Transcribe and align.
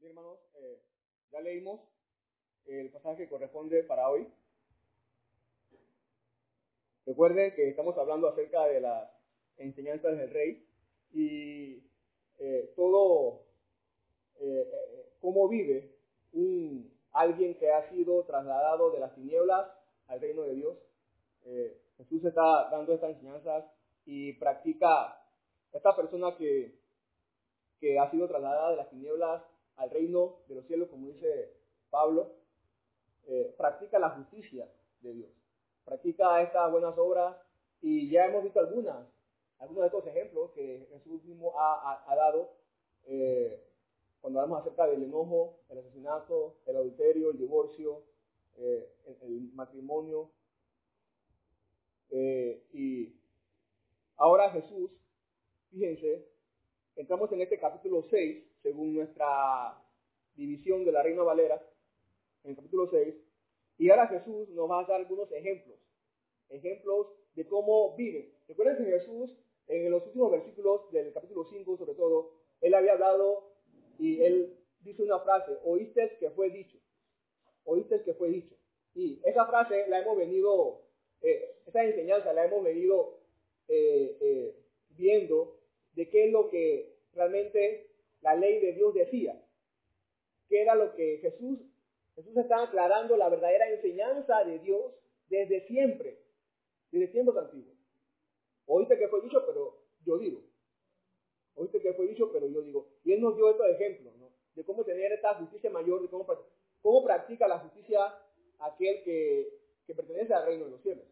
Bien, 0.00 0.12
hermanos, 0.12 0.38
eh, 0.54 0.80
ya 1.30 1.40
leímos 1.42 1.78
el 2.64 2.88
pasaje 2.88 3.24
que 3.24 3.28
corresponde 3.28 3.82
para 3.84 4.08
hoy. 4.08 4.26
Recuerden 7.04 7.54
que 7.54 7.68
estamos 7.68 7.98
hablando 7.98 8.28
acerca 8.28 8.64
de 8.64 8.80
las 8.80 9.10
enseñanzas 9.58 10.16
del 10.16 10.30
rey 10.30 10.66
y 11.12 11.84
eh, 12.38 12.72
todo 12.76 13.42
eh, 14.36 14.72
cómo 15.20 15.50
vive 15.50 15.94
un 16.32 16.90
alguien 17.12 17.58
que 17.58 17.70
ha 17.70 17.90
sido 17.90 18.24
trasladado 18.24 18.92
de 18.92 19.00
las 19.00 19.14
tinieblas 19.14 19.70
al 20.06 20.18
reino 20.18 20.42
de 20.44 20.54
Dios. 20.54 20.78
Jesús 21.98 22.24
está 22.24 22.70
dando 22.70 22.94
estas 22.94 23.10
enseñanzas 23.10 23.66
y 24.06 24.32
practica 24.34 25.22
esta 25.72 25.94
persona 25.94 26.34
que 26.38 27.98
ha 27.98 28.10
sido 28.10 28.28
trasladada 28.28 28.70
de 28.70 28.76
las 28.76 28.88
tinieblas 28.88 29.42
al 29.80 29.90
reino 29.90 30.36
de 30.46 30.56
los 30.56 30.66
cielos, 30.66 30.88
como 30.90 31.08
dice 31.08 31.54
Pablo, 31.88 32.34
eh, 33.26 33.54
practica 33.56 33.98
la 33.98 34.10
justicia 34.10 34.70
de 35.00 35.14
Dios, 35.14 35.30
practica 35.84 36.42
estas 36.42 36.70
buenas 36.70 36.96
obras 36.98 37.34
y 37.80 38.10
ya 38.10 38.26
hemos 38.26 38.44
visto 38.44 38.60
algunas, 38.60 39.08
algunos 39.58 39.80
de 39.80 39.86
estos 39.86 40.06
ejemplos 40.06 40.50
que 40.50 40.86
Jesús 40.92 41.24
mismo 41.24 41.58
ha, 41.58 42.04
ha, 42.06 42.14
dado 42.14 42.52
eh, 43.06 43.64
cuando 44.20 44.40
hablamos 44.40 44.60
acerca 44.60 44.86
del 44.86 45.02
enojo, 45.02 45.60
el 45.70 45.78
asesinato, 45.78 46.58
el 46.66 46.76
adulterio, 46.76 47.30
el 47.30 47.38
divorcio, 47.38 48.02
eh, 48.58 48.92
el, 49.06 49.16
el, 49.22 49.52
matrimonio. 49.54 50.30
Y 52.72 53.14
ahora 54.16 54.50
Jesús, 54.50 54.90
fíjense, 55.70 56.28
entramos 56.96 57.32
en 57.32 57.40
este 57.40 57.58
capítulo 57.58 58.02
6, 58.10 58.49
según 58.62 58.94
nuestra 58.94 59.82
división 60.34 60.84
de 60.84 60.92
la 60.92 61.02
Reina 61.02 61.22
Valera, 61.22 61.62
en 62.44 62.50
el 62.50 62.56
capítulo 62.56 62.88
6, 62.90 63.14
y 63.78 63.90
ahora 63.90 64.08
Jesús 64.08 64.48
nos 64.50 64.70
va 64.70 64.80
a 64.80 64.84
dar 64.84 65.00
algunos 65.00 65.30
ejemplos, 65.32 65.78
ejemplos 66.48 67.06
de 67.34 67.46
cómo 67.46 67.96
vive. 67.96 68.32
Recuerden 68.48 68.84
que 68.84 68.90
Jesús, 68.90 69.30
en 69.68 69.90
los 69.90 70.04
últimos 70.06 70.30
versículos 70.30 70.90
del 70.92 71.12
capítulo 71.12 71.44
5, 71.44 71.76
sobre 71.76 71.94
todo, 71.94 72.32
él 72.60 72.74
había 72.74 72.92
hablado 72.92 73.54
y 73.98 74.22
él 74.22 74.58
dice 74.80 75.02
una 75.02 75.20
frase, 75.20 75.58
oíste 75.64 76.16
que 76.18 76.30
fue 76.30 76.50
dicho, 76.50 76.78
oíste 77.64 78.02
que 78.02 78.14
fue 78.14 78.28
dicho. 78.28 78.54
Y 78.94 79.20
esa 79.24 79.46
frase 79.46 79.86
la 79.88 80.00
hemos 80.00 80.16
venido, 80.16 80.82
eh, 81.22 81.56
esa 81.66 81.84
enseñanza 81.84 82.32
la 82.32 82.46
hemos 82.46 82.64
venido 82.64 83.18
eh, 83.68 84.16
eh, 84.20 84.56
viendo 84.90 85.58
de 85.94 86.08
qué 86.08 86.26
es 86.26 86.32
lo 86.32 86.50
que 86.50 86.96
realmente 87.14 87.89
la 88.22 88.34
ley 88.34 88.60
de 88.60 88.72
Dios 88.72 88.94
decía, 88.94 89.40
qué 90.48 90.62
era 90.62 90.74
lo 90.74 90.94
que 90.94 91.18
Jesús, 91.18 91.60
Jesús 92.16 92.36
está 92.36 92.62
aclarando 92.62 93.16
la 93.16 93.28
verdadera 93.28 93.70
enseñanza 93.70 94.44
de 94.44 94.58
Dios 94.58 94.92
desde 95.28 95.66
siempre, 95.66 96.18
desde 96.90 97.08
tiempos 97.08 97.36
antiguos. 97.36 97.76
Oíste 98.66 98.98
que 98.98 99.08
fue 99.08 99.22
dicho, 99.22 99.42
pero 99.46 99.78
yo 100.04 100.18
digo. 100.18 100.42
Oíste 101.54 101.80
que 101.80 101.92
fue 101.94 102.06
dicho, 102.06 102.30
pero 102.32 102.46
yo 102.48 102.62
digo. 102.62 102.88
Y 103.04 103.12
él 103.12 103.20
nos 103.20 103.36
dio 103.36 103.50
estos 103.50 103.68
ejemplos, 103.68 104.14
¿no? 104.16 104.30
De 104.54 104.64
cómo 104.64 104.84
tener 104.84 105.12
esta 105.12 105.34
justicia 105.34 105.70
mayor, 105.70 106.02
de 106.02 106.08
cómo, 106.08 106.26
cómo 106.82 107.04
practica 107.04 107.48
la 107.48 107.58
justicia 107.58 108.14
aquel 108.58 109.02
que, 109.02 109.60
que 109.86 109.94
pertenece 109.94 110.34
al 110.34 110.46
reino 110.46 110.66
de 110.66 110.70
los 110.72 110.82
cielos. 110.82 111.04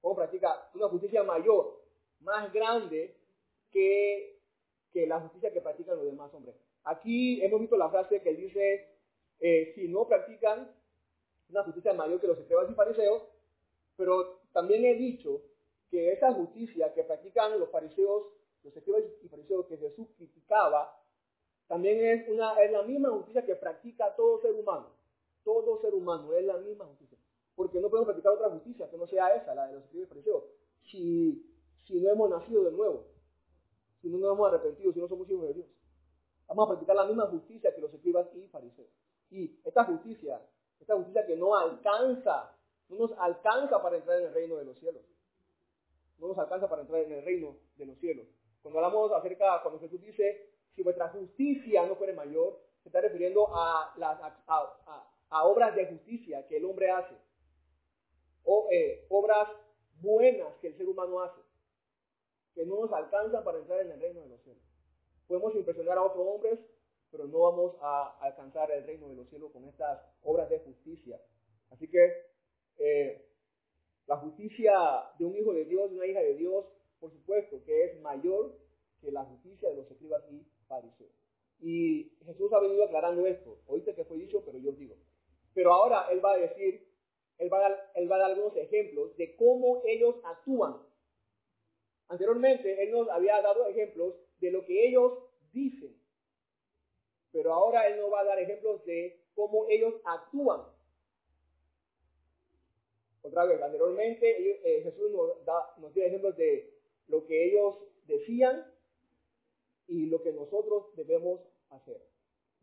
Cómo 0.00 0.16
practica 0.16 0.70
una 0.74 0.88
justicia 0.88 1.22
mayor, 1.22 1.80
más 2.20 2.52
grande 2.52 3.16
que, 3.70 4.37
que 4.92 5.06
la 5.06 5.20
justicia 5.20 5.52
que 5.52 5.60
practican 5.60 5.96
los 5.96 6.06
demás 6.06 6.32
hombres. 6.34 6.56
Aquí 6.84 7.42
hemos 7.42 7.60
visto 7.60 7.76
la 7.76 7.90
frase 7.90 8.22
que 8.22 8.34
dice, 8.34 8.88
eh, 9.40 9.72
si 9.74 9.88
no 9.88 10.06
practican 10.06 10.70
una 11.50 11.64
justicia 11.64 11.92
mayor 11.94 12.20
que 12.20 12.26
los 12.26 12.38
escribas 12.38 12.70
y 12.70 12.74
fariseos, 12.74 13.22
pero 13.96 14.40
también 14.52 14.84
he 14.84 14.94
dicho 14.94 15.42
que 15.90 16.12
esa 16.12 16.32
justicia 16.32 16.92
que 16.94 17.04
practican 17.04 17.58
los 17.58 17.70
fariseos, 17.70 18.26
los 18.62 18.76
escribas 18.76 19.02
y 19.22 19.28
fariseos 19.28 19.66
que 19.66 19.76
Jesús 19.76 20.08
criticaba, 20.16 20.94
también 21.66 22.04
es, 22.04 22.28
una, 22.28 22.60
es 22.62 22.72
la 22.72 22.82
misma 22.82 23.10
justicia 23.10 23.44
que 23.44 23.54
practica 23.56 24.14
todo 24.16 24.40
ser 24.40 24.52
humano. 24.52 24.88
Todo 25.44 25.80
ser 25.80 25.94
humano 25.94 26.32
es 26.32 26.44
la 26.44 26.56
misma 26.58 26.86
justicia. 26.86 27.18
Porque 27.54 27.80
no 27.80 27.88
podemos 27.88 28.06
practicar 28.06 28.32
otra 28.32 28.50
justicia 28.50 28.88
que 28.90 28.96
no 28.96 29.06
sea 29.06 29.34
esa, 29.34 29.54
la 29.54 29.66
de 29.66 29.74
los 29.74 29.84
escribas 29.84 30.06
y 30.06 30.08
fariseos, 30.08 30.44
si, 30.82 31.46
si 31.86 32.00
no 32.00 32.10
hemos 32.10 32.30
nacido 32.30 32.64
de 32.64 32.72
nuevo, 32.72 33.06
si 34.00 34.08
no 34.08 34.18
nos 34.18 34.32
hemos 34.34 34.48
arrepentido, 34.48 34.92
si 34.92 35.00
no 35.00 35.08
somos 35.08 35.28
hijos 35.30 35.48
de 35.48 35.54
Dios. 35.54 35.66
Vamos 36.46 36.64
a 36.64 36.68
practicar 36.68 36.96
la 36.96 37.04
misma 37.04 37.26
justicia 37.26 37.74
que 37.74 37.80
los 37.80 37.92
escribas 37.92 38.26
y 38.34 38.46
fariseos. 38.48 38.88
Y 39.30 39.60
esta 39.64 39.84
justicia, 39.84 40.40
esta 40.80 40.96
justicia 40.96 41.26
que 41.26 41.36
no 41.36 41.54
alcanza, 41.54 42.54
no 42.88 42.96
nos 42.96 43.18
alcanza 43.18 43.82
para 43.82 43.96
entrar 43.96 44.18
en 44.20 44.28
el 44.28 44.34
reino 44.34 44.56
de 44.56 44.64
los 44.64 44.78
cielos. 44.78 45.02
No 46.18 46.28
nos 46.28 46.38
alcanza 46.38 46.68
para 46.68 46.82
entrar 46.82 47.02
en 47.02 47.12
el 47.12 47.24
reino 47.24 47.56
de 47.76 47.86
los 47.86 47.98
cielos. 47.98 48.26
Cuando 48.62 48.80
hablamos 48.80 49.12
acerca, 49.12 49.62
cuando 49.62 49.80
Jesús 49.80 50.00
dice, 50.00 50.50
si 50.74 50.82
vuestra 50.82 51.08
justicia 51.08 51.86
no 51.86 51.96
fuere 51.96 52.12
mayor, 52.12 52.60
se 52.82 52.88
está 52.88 53.00
refiriendo 53.00 53.46
a, 53.54 53.92
las, 53.96 54.18
a, 54.46 55.44
obras 55.44 55.74
de 55.74 55.86
justicia 55.86 56.46
que 56.46 56.56
el 56.56 56.64
hombre 56.64 56.90
hace. 56.90 57.14
O 58.44 58.68
eh, 58.70 59.06
obras 59.10 59.48
buenas 60.00 60.54
que 60.60 60.68
el 60.68 60.76
ser 60.76 60.88
humano 60.88 61.20
hace. 61.20 61.40
Que 62.58 62.66
no 62.66 62.80
nos 62.80 62.92
alcanzan 62.92 63.44
para 63.44 63.58
entrar 63.58 63.82
en 63.82 63.92
el 63.92 64.00
reino 64.00 64.20
de 64.22 64.30
los 64.30 64.42
cielos. 64.42 64.64
Podemos 65.28 65.54
impresionar 65.54 65.96
a 65.96 66.02
otros 66.02 66.26
hombres, 66.26 66.58
pero 67.08 67.28
no 67.28 67.38
vamos 67.38 67.76
a 67.80 68.18
alcanzar 68.18 68.68
el 68.72 68.84
reino 68.84 69.08
de 69.08 69.14
los 69.14 69.28
cielos 69.28 69.52
con 69.52 69.64
estas 69.64 70.04
obras 70.24 70.50
de 70.50 70.58
justicia. 70.58 71.20
Así 71.70 71.88
que 71.88 72.12
eh, 72.78 73.30
la 74.08 74.16
justicia 74.16 74.74
de 75.20 75.24
un 75.24 75.36
hijo 75.36 75.52
de 75.52 75.66
Dios, 75.66 75.88
de 75.88 75.98
una 75.98 76.06
hija 76.06 76.18
de 76.18 76.34
Dios, 76.34 76.66
por 76.98 77.12
supuesto 77.12 77.62
que 77.64 77.84
es 77.84 78.00
mayor 78.00 78.58
que 79.00 79.12
la 79.12 79.24
justicia 79.24 79.68
de 79.68 79.76
los 79.76 79.88
escribas 79.88 80.24
y 80.28 80.44
fariseos. 80.66 81.12
Y 81.60 82.10
Jesús 82.24 82.52
ha 82.52 82.58
venido 82.58 82.82
aclarando 82.82 83.24
esto. 83.24 83.60
Oíste 83.68 83.94
que 83.94 84.04
fue 84.04 84.16
dicho, 84.18 84.42
pero 84.44 84.58
yo 84.58 84.72
digo. 84.72 84.96
Pero 85.54 85.72
ahora 85.72 86.08
Él 86.10 86.24
va 86.24 86.32
a 86.32 86.38
decir, 86.38 86.88
él 87.38 87.52
va 87.52 87.58
a 87.58 88.18
dar 88.18 88.30
algunos 88.32 88.56
ejemplos 88.56 89.16
de 89.16 89.36
cómo 89.36 89.80
ellos 89.86 90.16
actúan. 90.24 90.87
Anteriormente 92.08 92.82
Él 92.82 92.92
nos 92.92 93.08
había 93.08 93.40
dado 93.42 93.66
ejemplos 93.68 94.14
de 94.40 94.50
lo 94.50 94.64
que 94.64 94.88
ellos 94.88 95.18
dicen. 95.52 95.94
Pero 97.32 97.52
ahora 97.52 97.86
Él 97.88 98.00
nos 98.00 98.12
va 98.12 98.20
a 98.20 98.24
dar 98.24 98.38
ejemplos 98.38 98.84
de 98.84 99.20
cómo 99.34 99.66
ellos 99.68 99.94
actúan. 100.04 100.62
Otra 103.22 103.44
vez, 103.44 103.60
anteriormente 103.60 104.78
eh, 104.78 104.82
Jesús 104.82 105.10
nos, 105.10 105.44
da, 105.44 105.74
nos 105.78 105.92
dio 105.92 106.04
ejemplos 106.04 106.36
de 106.36 106.72
lo 107.08 107.26
que 107.26 107.46
ellos 107.46 107.76
decían 108.06 108.64
y 109.86 110.06
lo 110.06 110.22
que 110.22 110.32
nosotros 110.32 110.94
debemos 110.96 111.40
hacer. 111.70 112.00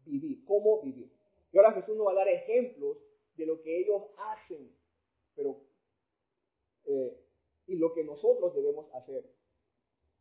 Vivir, 0.05 0.43
cómo 0.45 0.81
vivir. 0.81 1.11
Y 1.51 1.57
ahora 1.57 1.73
Jesús 1.73 1.95
nos 1.95 2.07
va 2.07 2.11
a 2.11 2.15
dar 2.15 2.27
ejemplos 2.29 2.97
de 3.35 3.45
lo 3.45 3.61
que 3.61 3.79
ellos 3.79 4.03
hacen, 4.17 4.75
pero 5.35 5.61
eh, 6.85 7.17
y 7.67 7.75
lo 7.75 7.93
que 7.93 8.03
nosotros 8.03 8.53
debemos 8.55 8.93
hacer. 8.93 9.23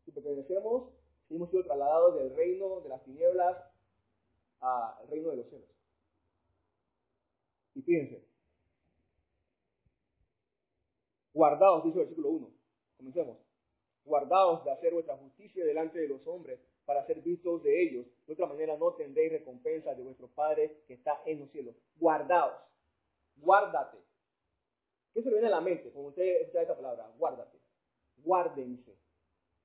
Si 0.05 0.13
pertenecemos, 0.13 0.93
si 1.29 1.37
hemos 1.37 1.51
sido 1.51 1.65
trasladados 1.65 2.17
del 2.17 2.35
reino 2.35 2.81
de 2.81 2.89
las 2.89 3.03
tinieblas 3.05 3.57
al 4.61 5.09
reino 5.09 5.31
de 5.31 5.37
los 5.37 5.49
cielos. 5.49 5.69
Y 7.75 7.83
fíjense, 7.83 8.25
guardaos, 11.33 11.85
dice 11.85 11.99
el 11.99 12.05
versículo 12.05 12.29
1, 12.31 12.51
comencemos, 12.97 13.39
guardaos 14.05 14.65
de 14.65 14.71
hacer 14.71 14.93
vuestra 14.93 15.17
justicia 15.17 15.65
delante 15.65 15.99
de 15.99 16.09
los 16.09 16.27
hombres 16.27 16.61
para 16.85 17.05
ser 17.07 17.21
vistos 17.23 17.63
de 17.63 17.83
ellos, 17.83 18.07
de 18.27 18.35
otra 18.35 18.47
manera 18.47 18.77
no 18.77 18.93
tendréis 18.95 19.33
recompensa 19.33 19.95
de 19.95 20.03
vuestro 20.03 20.29
Padre 20.29 20.85
que 20.87 20.95
está 20.95 21.21
en 21.25 21.41
los 21.41 21.51
cielos. 21.51 21.75
Guardaos, 21.97 22.55
guárdate. 23.37 23.99
¿Qué 25.13 25.23
se 25.23 25.29
le 25.29 25.37
viene 25.37 25.49
a 25.49 25.57
la 25.57 25.61
mente 25.61 25.91
cuando 25.91 26.11
usted 26.11 26.43
escucha 26.43 26.63
esta 26.63 26.77
palabra? 26.77 27.11
Guárdate, 27.17 27.59
guárdense. 28.19 29.04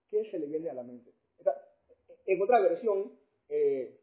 ¿Qué 0.09 0.29
se 0.31 0.39
le 0.39 0.47
viene 0.47 0.69
a 0.69 0.73
la 0.73 0.83
mente? 0.83 1.13
En 2.25 2.41
otra 2.41 2.59
versión, 2.59 3.11
eh, 3.49 3.99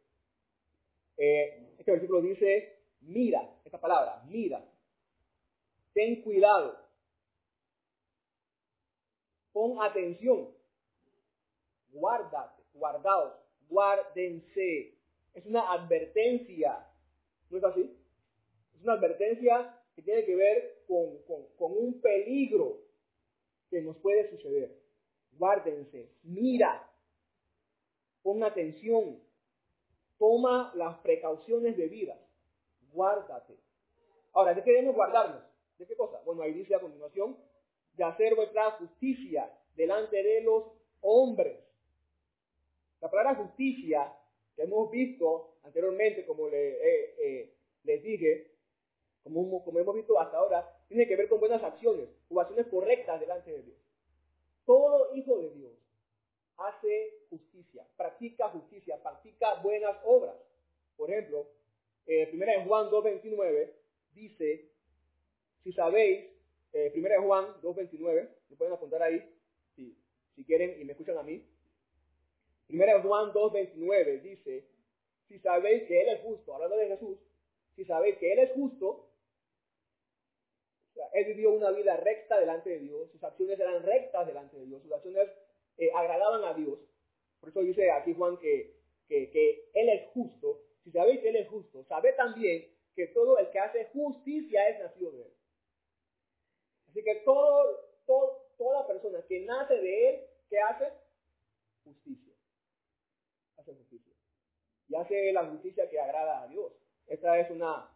eh, 1.17 1.75
este 1.79 1.93
versículo 1.93 2.21
dice, 2.21 2.81
mira, 3.01 3.59
esta 3.65 3.81
palabra, 3.81 4.23
mira, 4.29 4.65
ten 5.93 6.23
cuidado, 6.23 6.77
pon 9.53 9.81
atención, 9.83 10.51
guárdate, 11.93 12.63
guardaos, 12.75 13.35
guárdense. 13.69 14.95
Es 15.35 15.47
una 15.47 15.73
advertencia, 15.73 16.87
¿no 17.51 17.59
es 17.59 17.65
así? 17.65 17.97
Es 18.75 18.83
una 18.83 18.95
advertencia 18.95 19.81
que 19.95 20.03
tiene 20.03 20.25
que 20.25 20.37
ver 20.37 20.83
con, 20.87 21.73
un 21.73 22.01
peligro 22.01 22.83
que 23.71 23.81
nos 23.81 23.97
puede 23.97 24.31
suceder. 24.31 24.86
Guárdense, 25.39 26.11
mira, 26.23 26.89
pon 28.23 28.43
atención. 28.43 29.21
toma 30.19 30.73
las 30.75 30.99
precauciones 30.99 31.77
debidas, 31.77 32.19
guárdate. 32.93 33.55
Ahora, 34.33 34.55
¿de 34.55 34.63
qué 34.63 34.71
debemos 34.71 34.95
guardarnos? 34.95 35.43
¿De 35.79 35.87
qué 35.87 35.95
cosa? 35.95 36.21
Bueno, 36.25 36.43
ahí 36.43 36.53
dice 36.53 36.75
a 36.75 36.81
continuación, 36.81 37.37
de 37.97 38.05
hacer 38.05 38.35
vuestra 38.35 38.71
justicia 38.73 39.51
delante 39.75 40.23
de 40.23 40.41
los 40.43 40.65
hombres. 41.03 41.59
La 43.01 43.11
palabra 43.11 43.35
justicia 43.35 44.13
que 44.55 44.63
hemos 44.63 44.91
visto 44.91 45.59
anteriormente, 45.63 46.25
como 46.25 46.49
le, 46.49 46.79
eh, 46.81 47.55
les 47.85 48.03
dije, 48.03 48.53
como, 49.23 49.63
como 49.65 49.79
hemos 49.79 49.95
visto 49.95 50.19
hasta 50.19 50.39
ahora, 50.39 50.67
tiene 50.89 51.07
que 51.07 51.17
ver 51.17 51.29
con 51.29 51.41
buenas 51.41 51.63
acciones 51.63 52.09
o 52.31 52.41
acciones 52.41 52.67
correctas 52.69 53.21
delante 53.21 53.51
de 53.53 53.63
Dios. 53.63 53.86
Todo 54.67 55.15
hijo 55.15 55.39
de 55.39 55.51
Dios 55.51 55.73
hace 56.59 57.21
justicia, 57.31 57.87
practica 57.97 58.49
justicia, 58.49 59.01
practica 59.01 59.55
buenas 59.63 59.97
obras. 60.05 60.35
Por 60.97 61.11
ejemplo, 61.11 61.47
eh, 62.07 62.27
primera 62.27 62.59
de 62.59 62.65
Juan 62.65 62.91
2.29 62.91 63.73
dice, 64.13 64.69
si 65.63 65.73
sabéis, 65.73 66.27
eh, 66.73 66.91
primera 66.91 67.17
de 67.17 67.27
Juan 67.27 67.47
2.29, 67.63 68.29
lo 68.51 68.57
pueden 68.57 68.75
apuntar 68.75 69.03
ahí, 69.03 69.23
si, 69.77 69.97
si 70.35 70.45
quieren 70.45 70.81
y 70.81 70.85
me 70.85 70.93
escuchan 70.93 71.19
a 71.19 71.23
mí. 71.23 71.47
Primera 72.67 72.95
de 72.95 73.03
Juan 73.03 73.33
2.29 73.33 74.23
dice, 74.23 74.65
si 75.29 75.39
sabéis 75.39 75.85
que 75.85 76.01
Él 76.03 76.09
es 76.09 76.23
justo, 76.23 76.55
hablando 76.55 76.77
de 76.77 76.89
Jesús, 76.89 77.19
si 77.77 77.85
sabéis 77.85 78.17
que 78.19 78.33
Él 78.33 78.39
es 78.41 78.53
justo, 78.53 79.06
él 81.13 81.25
vivió 81.27 81.53
una 81.53 81.71
vida 81.71 81.97
recta 81.97 82.39
delante 82.41 82.71
de 82.71 82.79
Dios, 82.81 83.11
sus 83.11 83.23
acciones 83.23 83.59
eran 83.59 83.83
rectas 83.83 84.27
delante 84.27 84.57
de 84.57 84.67
Dios, 84.67 84.83
sus 84.83 84.93
acciones 84.93 85.29
eh, 85.79 85.91
agradaban 85.95 86.45
a 86.45 86.55
Dios. 86.55 86.79
Por 87.41 87.51
eso 87.51 87.61
dice 87.61 87.91
aquí 87.91 88.15
Juan 88.15 88.39
que, 88.39 88.77
que, 89.09 89.71
Él 89.75 89.89
es 89.89 90.11
justo. 90.13 90.63
Si 90.85 90.91
sabéis 90.91 91.21
que 91.21 91.29
Él 91.29 91.37
es 91.37 91.49
justo, 91.49 91.85
sabe 91.85 92.13
también 92.15 92.71
que 92.95 93.09
todo 93.09 93.39
el 93.39 93.51
que 93.51 93.59
hace 93.59 93.87
justicia 93.87 94.69
es 94.69 94.79
nacido 94.79 95.13
de 95.13 95.23
Él. 95.23 95.33
Así 96.89 97.03
que 97.03 97.17
todo, 97.25 97.81
todo, 98.07 98.49
toda 98.57 98.87
persona 98.87 99.23
que 99.29 99.41
nace 99.41 99.75
de 99.75 100.09
Él, 100.09 100.21
¿qué 100.49 100.59
hace? 100.61 100.93
Justicia. 101.85 102.33
Hace 103.59 103.75
justicia. 103.75 104.13
Y 104.89 104.95
hace 104.95 105.33
la 105.33 105.47
justicia 105.47 105.91
que 105.91 106.01
agrada 106.01 106.43
a 106.43 106.49
Dios. 106.49 106.73
Esta 107.07 107.39
es 107.39 107.51
una, 107.51 107.91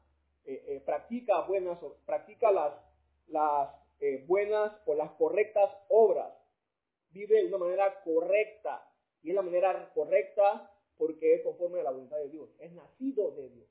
eh, 0.44 0.64
eh, 0.67 0.81
practica 0.81 1.43
buenas, 1.43 1.79
practica 2.06 2.50
las, 2.50 2.75
las 3.31 3.71
buenas 4.27 4.73
o 4.87 4.94
las 4.94 5.11
correctas 5.12 5.71
obras 5.88 6.32
vive 7.11 7.43
de 7.43 7.49
una 7.49 7.59
manera 7.59 8.03
correcta. 8.03 8.87
Y 9.23 9.31
es 9.31 9.35
la 9.35 9.43
manera 9.43 9.93
correcta 9.93 10.71
porque 10.97 11.35
es 11.35 11.43
conforme 11.43 11.81
a 11.81 11.85
la 11.85 11.91
voluntad 11.91 12.17
de 12.19 12.29
Dios. 12.29 12.49
Es 12.59 12.73
nacido 12.73 13.31
de 13.32 13.49
Dios. 13.50 13.69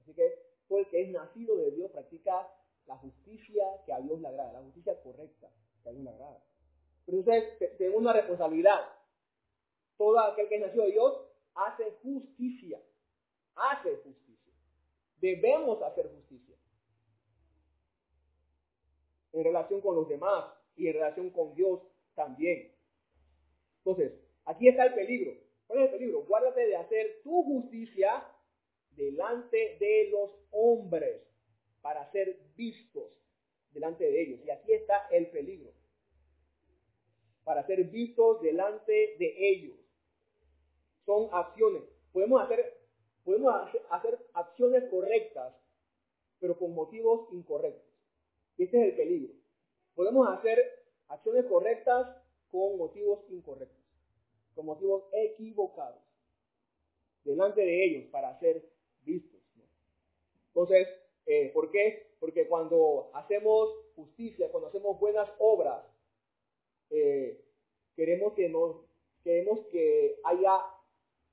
Así 0.00 0.14
que 0.14 0.34
todo 0.68 0.78
el 0.80 0.88
que 0.88 1.02
es 1.02 1.10
nacido 1.10 1.56
de 1.56 1.70
Dios 1.72 1.90
practica 1.90 2.48
la 2.86 2.96
justicia 2.96 3.64
que 3.86 3.92
a 3.92 4.00
Dios 4.00 4.20
le 4.20 4.28
agrada, 4.28 4.52
la 4.52 4.62
justicia 4.62 5.00
correcta 5.02 5.50
que 5.82 5.88
a 5.88 5.92
Dios 5.92 6.04
le 6.04 6.10
agrada. 6.10 6.42
Pero 7.06 7.18
entonces 7.18 7.76
tenemos 7.78 8.00
una 8.00 8.12
responsabilidad. 8.12 8.80
Todo 9.96 10.18
aquel 10.20 10.48
que 10.48 10.56
es 10.56 10.60
nacido 10.60 10.84
de 10.84 10.92
Dios 10.92 11.20
hace 11.54 11.92
justicia. 12.02 12.80
Hace 13.54 13.96
justicia. 13.96 14.52
Debemos 15.20 15.82
hacer 15.82 16.08
justicia. 16.08 16.56
En 19.32 19.44
relación 19.44 19.80
con 19.80 19.96
los 19.96 20.08
demás 20.08 20.46
y 20.76 20.88
en 20.88 20.94
relación 20.94 21.30
con 21.30 21.54
Dios 21.54 21.80
también. 22.14 22.72
Entonces, 23.78 24.12
aquí 24.44 24.68
está 24.68 24.84
el 24.86 24.94
peligro. 24.94 25.34
¿Cuál 25.66 25.80
es 25.80 25.92
el 25.92 25.98
peligro? 25.98 26.24
Guárdate 26.24 26.66
de 26.66 26.76
hacer 26.76 27.20
tu 27.22 27.42
justicia 27.44 28.26
delante 28.96 29.76
de 29.78 30.08
los 30.10 30.30
hombres 30.50 31.22
para 31.80 32.10
ser 32.12 32.38
vistos 32.56 33.12
delante 33.72 34.04
de 34.04 34.22
ellos. 34.22 34.40
Y 34.44 34.50
aquí 34.50 34.72
está 34.72 35.06
el 35.10 35.30
peligro. 35.30 35.72
Para 37.44 37.66
ser 37.66 37.84
vistos 37.84 38.42
delante 38.42 39.16
de 39.18 39.34
ellos. 39.38 39.76
Son 41.06 41.28
acciones. 41.32 41.82
Podemos 42.12 42.42
hacer, 42.42 42.80
podemos 43.24 43.54
hacer 43.90 44.18
acciones 44.34 44.84
correctas, 44.90 45.54
pero 46.38 46.58
con 46.58 46.74
motivos 46.74 47.28
incorrectos. 47.32 47.89
Este 48.60 48.78
es 48.78 48.90
el 48.90 48.96
peligro. 48.96 49.34
Podemos 49.94 50.28
hacer 50.28 50.58
acciones 51.08 51.46
correctas 51.46 52.14
con 52.50 52.76
motivos 52.76 53.20
incorrectos, 53.30 53.82
con 54.54 54.66
motivos 54.66 55.04
equivocados, 55.12 56.02
delante 57.24 57.62
de 57.62 57.84
ellos 57.84 58.10
para 58.10 58.38
ser 58.38 58.70
vistos. 59.02 59.40
Entonces, 60.48 60.88
eh, 61.24 61.50
¿por 61.54 61.70
qué? 61.70 62.14
Porque 62.20 62.46
cuando 62.48 63.10
hacemos 63.14 63.70
justicia, 63.96 64.50
cuando 64.50 64.68
hacemos 64.68 65.00
buenas 65.00 65.30
obras, 65.38 65.82
eh, 66.90 67.42
queremos 67.96 68.34
que 68.34 68.50
nos, 68.50 68.76
queremos 69.24 69.60
que 69.68 70.20
haya 70.22 70.60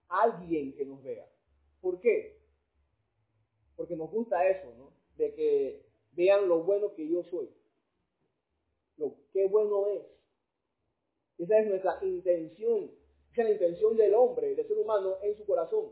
alguien 0.08 0.74
que 0.78 0.86
nos 0.86 1.04
vea. 1.04 1.28
¿Por 1.82 2.00
qué? 2.00 2.40
Porque 3.76 3.98
nos 3.98 4.10
gusta 4.12 4.48
eso, 4.48 4.74
¿no? 4.78 4.94
De 5.18 5.34
que 5.34 5.87
vean 6.18 6.50
lo 6.50 6.64
bueno 6.64 6.94
que 6.96 7.08
yo 7.08 7.24
soy. 7.24 7.50
Lo 8.98 9.16
que 9.32 9.48
bueno 9.48 9.88
es. 9.88 10.04
Esa 11.38 11.60
es 11.60 11.68
nuestra 11.68 12.00
intención. 12.02 12.92
Esa 13.32 13.44
es 13.44 13.48
la 13.48 13.54
intención 13.54 13.96
del 13.96 14.16
hombre, 14.16 14.56
del 14.56 14.68
ser 14.68 14.78
humano 14.80 15.18
en 15.22 15.38
su 15.38 15.46
corazón. 15.46 15.92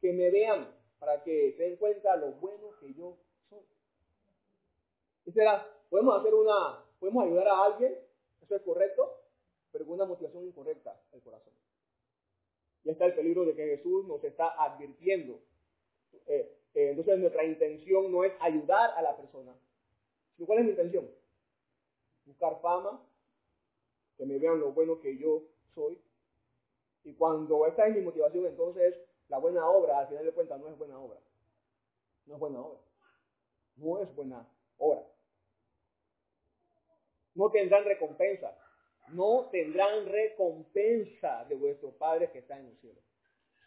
Que 0.00 0.12
me 0.12 0.30
vean 0.30 0.76
para 0.98 1.22
que 1.22 1.54
se 1.56 1.62
den 1.62 1.76
cuenta 1.76 2.16
lo 2.16 2.32
bueno 2.32 2.70
que 2.80 2.92
yo 2.92 3.16
soy. 3.48 3.64
Esa 5.24 5.68
podemos 5.88 6.18
hacer 6.18 6.34
una, 6.34 6.84
podemos 6.98 7.24
ayudar 7.24 7.46
a 7.48 7.64
alguien, 7.64 7.96
eso 8.40 8.56
es 8.56 8.62
correcto, 8.62 9.20
pero 9.70 9.84
con 9.84 9.94
una 9.94 10.04
motivación 10.04 10.44
incorrecta 10.44 11.00
el 11.12 11.22
corazón. 11.22 11.52
Y 12.82 12.90
está 12.90 13.06
el 13.06 13.14
peligro 13.14 13.44
de 13.44 13.54
que 13.54 13.76
Jesús 13.76 14.04
nos 14.08 14.24
está 14.24 14.48
advirtiendo. 14.60 15.38
Eh, 16.26 16.61
eh, 16.74 16.90
entonces 16.90 17.18
nuestra 17.18 17.44
intención 17.44 18.10
no 18.10 18.24
es 18.24 18.32
ayudar 18.40 18.92
a 18.96 19.02
la 19.02 19.16
persona. 19.16 19.54
¿Cuál 20.44 20.58
es 20.58 20.64
mi 20.64 20.70
intención? 20.70 21.08
Buscar 22.24 22.60
fama, 22.60 23.00
que 24.16 24.24
me 24.24 24.38
vean 24.38 24.58
lo 24.58 24.72
bueno 24.72 24.98
que 25.00 25.16
yo 25.18 25.42
soy. 25.74 26.00
Y 27.04 27.14
cuando 27.14 27.66
esta 27.66 27.86
es 27.86 27.94
mi 27.94 28.02
motivación, 28.02 28.46
entonces 28.46 28.96
la 29.28 29.38
buena 29.38 29.68
obra, 29.68 29.98
al 29.98 30.08
final 30.08 30.24
de 30.24 30.32
cuentas, 30.32 30.60
no 30.60 30.68
es 30.68 30.78
buena 30.78 30.98
obra. 30.98 31.18
No 32.26 32.34
es 32.34 32.40
buena 32.40 32.60
obra. 32.60 32.80
No 33.76 33.98
es 34.00 34.14
buena 34.14 34.48
obra. 34.78 35.06
No 37.34 37.50
tendrán 37.50 37.84
recompensa. 37.84 38.56
No 39.08 39.48
tendrán 39.50 40.06
recompensa 40.06 41.44
de 41.46 41.54
vuestro 41.56 41.90
Padre 41.92 42.30
que 42.30 42.38
está 42.38 42.58
en 42.58 42.66
el 42.66 42.76
cielo. 42.78 43.00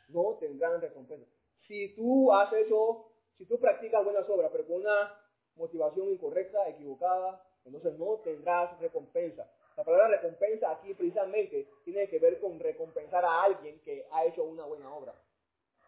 No 0.08 0.38
tendrán 0.40 0.82
recompensa. 0.82 1.35
Si 1.68 1.96
tú 1.96 2.32
has 2.32 2.52
hecho, 2.54 3.08
si 3.38 3.46
tú 3.46 3.60
practicas 3.60 4.04
buenas 4.04 4.30
obras, 4.30 4.50
pero 4.52 4.68
con 4.68 4.78
una 4.78 5.14
motivación 5.56 6.10
incorrecta, 6.10 6.68
equivocada, 6.70 7.44
entonces 7.66 7.98
no 7.98 8.20
tendrás 8.24 8.80
recompensa. 8.80 9.50
La 9.76 9.84
palabra 9.84 10.08
recompensa 10.08 10.72
aquí 10.72 10.94
precisamente 10.94 11.68
tiene 11.84 12.08
que 12.08 12.20
ver 12.20 12.40
con 12.40 12.60
recompensar 12.60 13.26
a 13.26 13.44
alguien 13.44 13.80
que 13.82 14.08
ha 14.12 14.26
hecho 14.26 14.44
una 14.44 14.66
buena 14.66 14.94
obra. 14.94 15.14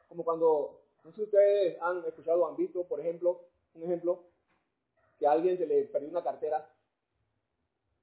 Como 0.09 0.23
cuando, 0.23 0.81
no 1.03 1.11
sé 1.11 1.17
si 1.17 1.23
ustedes 1.23 1.81
han 1.81 2.03
escuchado 2.05 2.41
o 2.43 2.47
han 2.47 2.55
visto, 2.55 2.87
por 2.87 2.99
ejemplo, 2.99 3.45
un 3.75 3.83
ejemplo, 3.83 4.23
que 5.19 5.27
a 5.27 5.31
alguien 5.31 5.57
se 5.57 5.67
le 5.67 5.83
perdió 5.85 6.09
una 6.09 6.23
cartera 6.23 6.69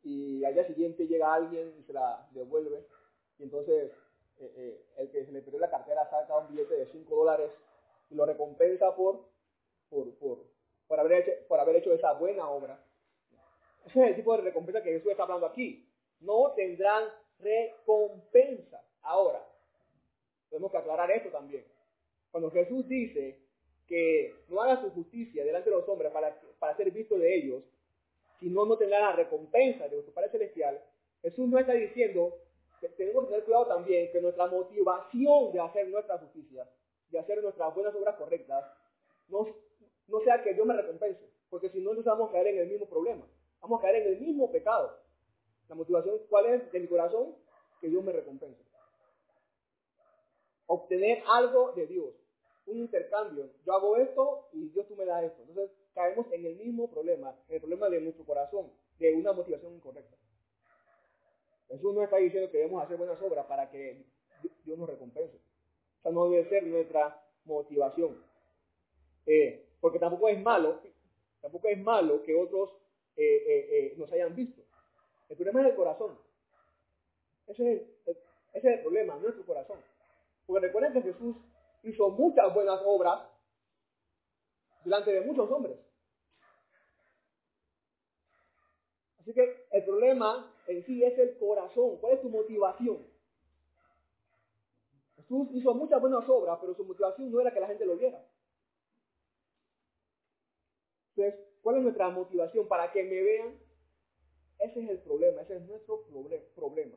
y 0.02 0.44
al 0.44 0.54
día 0.54 0.66
siguiente 0.66 1.06
llega 1.06 1.32
alguien 1.32 1.74
y 1.78 1.82
se 1.84 1.92
la 1.92 2.28
devuelve 2.32 2.86
y 3.38 3.44
entonces 3.44 3.92
eh, 4.40 4.52
eh, 4.56 4.86
el 4.98 5.10
que 5.10 5.24
se 5.24 5.32
le 5.32 5.42
perdió 5.42 5.60
la 5.60 5.70
cartera 5.70 6.08
saca 6.10 6.38
un 6.38 6.48
billete 6.48 6.74
de 6.74 6.86
5 6.86 7.14
dólares 7.14 7.50
y 8.10 8.14
lo 8.14 8.26
recompensa 8.26 8.94
por, 8.94 9.24
por, 9.88 10.14
por, 10.18 10.38
por, 10.86 11.00
haber 11.00 11.20
hecho, 11.20 11.30
por 11.48 11.60
haber 11.60 11.76
hecho 11.76 11.92
esa 11.92 12.12
buena 12.14 12.48
obra. 12.48 12.84
Ese 13.86 14.02
es 14.02 14.08
el 14.08 14.16
tipo 14.16 14.36
de 14.36 14.42
recompensa 14.42 14.82
que 14.82 14.92
Jesús 14.92 15.10
está 15.10 15.24
hablando 15.24 15.46
aquí. 15.46 15.88
No 16.20 16.52
tendrán 16.52 17.04
recompensa. 17.38 18.82
Ahora, 19.02 19.46
tenemos 20.48 20.70
que 20.70 20.78
aclarar 20.78 21.10
esto 21.10 21.30
también. 21.30 21.64
Cuando 22.30 22.50
Jesús 22.50 22.88
dice 22.88 23.38
que 23.86 24.34
no 24.48 24.60
haga 24.62 24.80
su 24.80 24.90
justicia 24.90 25.44
delante 25.44 25.70
de 25.70 25.76
los 25.76 25.88
hombres 25.88 26.10
para, 26.12 26.40
para 26.58 26.76
ser 26.76 26.90
visto 26.90 27.18
de 27.18 27.34
ellos, 27.36 27.62
si 28.40 28.48
no, 28.48 28.66
no 28.66 28.76
tendrán 28.76 29.02
la 29.02 29.12
recompensa 29.12 29.88
de 29.88 29.96
vuestro 29.96 30.14
Padre 30.14 30.30
Celestial, 30.30 30.80
Jesús 31.22 31.48
no 31.48 31.58
está 31.58 31.72
diciendo 31.72 32.36
tenemos 32.96 33.24
que 33.24 33.30
tener 33.30 33.44
cuidado 33.44 33.66
también 33.66 34.10
que 34.12 34.20
nuestra 34.20 34.46
motivación 34.46 35.52
de 35.52 35.60
hacer 35.60 35.88
nuestra 35.88 36.18
justicia, 36.18 36.68
de 37.10 37.18
hacer 37.18 37.42
nuestras 37.42 37.74
buenas 37.74 37.94
obras 37.94 38.16
correctas, 38.16 38.64
no, 39.28 39.46
no 40.08 40.20
sea 40.20 40.42
que 40.42 40.54
Dios 40.54 40.66
me 40.66 40.74
recompense, 40.74 41.28
porque 41.48 41.70
si 41.70 41.80
no, 41.80 41.94
nos 41.94 42.04
vamos 42.04 42.30
a 42.30 42.32
caer 42.32 42.48
en 42.48 42.58
el 42.58 42.68
mismo 42.68 42.86
problema. 42.86 43.26
Vamos 43.60 43.78
a 43.78 43.82
caer 43.82 44.02
en 44.02 44.12
el 44.12 44.20
mismo 44.20 44.50
pecado. 44.50 44.98
La 45.68 45.74
motivación, 45.74 46.18
¿cuál 46.28 46.46
es 46.46 46.70
de 46.72 46.80
mi 46.80 46.86
corazón? 46.86 47.34
Que 47.80 47.88
Dios 47.88 48.04
me 48.04 48.12
recompense. 48.12 48.62
obtener 50.66 51.22
algo 51.28 51.72
de 51.72 51.86
Dios, 51.86 52.14
un 52.66 52.78
intercambio. 52.78 53.50
Yo 53.64 53.72
hago 53.74 53.96
esto 53.96 54.48
y 54.52 54.68
Dios 54.68 54.86
tú 54.88 54.96
me 54.96 55.04
das 55.04 55.24
esto. 55.24 55.42
Entonces 55.42 55.76
caemos 55.94 56.26
en 56.32 56.44
el 56.46 56.56
mismo 56.56 56.90
problema, 56.90 57.36
el 57.48 57.60
problema 57.60 57.88
de 57.88 58.00
nuestro 58.00 58.24
corazón, 58.24 58.72
de 58.98 59.14
una 59.14 59.32
motivación 59.32 59.74
incorrecta. 59.74 60.16
Jesús 61.74 61.92
no 61.92 62.04
está 62.04 62.18
diciendo 62.18 62.50
que 62.50 62.58
debemos 62.58 62.84
hacer 62.84 62.96
buenas 62.96 63.20
obras 63.20 63.46
para 63.46 63.68
que 63.68 64.04
Dios 64.64 64.78
nos 64.78 64.88
recompense. 64.88 65.36
O 65.98 66.02
sea, 66.02 66.12
no 66.12 66.28
debe 66.28 66.48
ser 66.48 66.64
nuestra 66.64 67.20
motivación. 67.44 68.22
Eh, 69.26 69.66
porque 69.80 69.98
tampoco 69.98 70.28
es 70.28 70.40
malo, 70.40 70.80
tampoco 71.40 71.68
es 71.68 71.78
malo 71.78 72.22
que 72.22 72.36
otros 72.36 72.70
eh, 73.16 73.42
eh, 73.46 73.94
nos 73.96 74.12
hayan 74.12 74.36
visto. 74.36 74.62
El 75.28 75.36
problema 75.36 75.62
es 75.62 75.70
el 75.70 75.74
corazón. 75.74 76.16
Ese 77.48 77.72
es 77.72 77.82
el, 78.06 78.16
ese 78.52 78.68
es 78.68 78.76
el 78.76 78.80
problema, 78.82 79.16
nuestro 79.16 79.44
corazón. 79.44 79.78
Porque 80.46 80.66
recuerden 80.66 80.92
que 80.92 81.02
Jesús 81.02 81.36
hizo 81.82 82.10
muchas 82.10 82.54
buenas 82.54 82.80
obras 82.84 83.28
delante 84.84 85.12
de 85.12 85.22
muchos 85.22 85.50
hombres. 85.50 85.76
Así 89.18 89.34
que 89.34 89.66
el 89.72 89.84
problema 89.84 90.53
en 90.66 90.84
sí 90.84 91.02
es 91.04 91.18
el 91.18 91.36
corazón. 91.38 91.98
¿Cuál 91.98 92.14
es 92.14 92.22
tu 92.22 92.28
motivación? 92.28 93.06
Jesús 95.16 95.48
hizo 95.52 95.74
muchas 95.74 96.00
buenas 96.00 96.28
obras, 96.28 96.58
pero 96.60 96.74
su 96.74 96.84
motivación 96.84 97.30
no 97.30 97.40
era 97.40 97.52
que 97.52 97.60
la 97.60 97.66
gente 97.66 97.86
lo 97.86 97.96
viera. 97.96 98.24
Entonces, 101.16 101.40
¿cuál 101.62 101.76
es 101.76 101.82
nuestra 101.82 102.10
motivación? 102.10 102.68
Para 102.68 102.90
que 102.92 103.02
me 103.04 103.22
vean. 103.22 103.58
Ese 104.58 104.82
es 104.82 104.90
el 104.90 104.98
problema, 105.00 105.42
ese 105.42 105.56
es 105.56 105.62
nuestro 105.62 106.04
problema. 106.54 106.96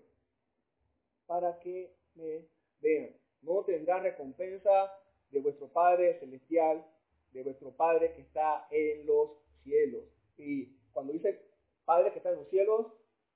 Para 1.25 1.59
que 1.59 1.95
me 2.15 2.47
vean. 2.81 3.15
No 3.41 3.63
tendrá 3.63 3.99
recompensa 3.99 4.91
de 5.29 5.39
vuestro 5.39 5.67
Padre 5.67 6.19
Celestial, 6.19 6.85
de 7.31 7.43
vuestro 7.43 7.71
Padre 7.71 8.13
que 8.13 8.21
está 8.21 8.67
en 8.71 9.05
los 9.05 9.31
cielos. 9.63 10.05
Y 10.37 10.77
cuando 10.91 11.13
dice 11.13 11.41
Padre 11.85 12.11
que 12.11 12.17
está 12.17 12.29
en 12.31 12.37
los 12.37 12.49
cielos, 12.49 12.87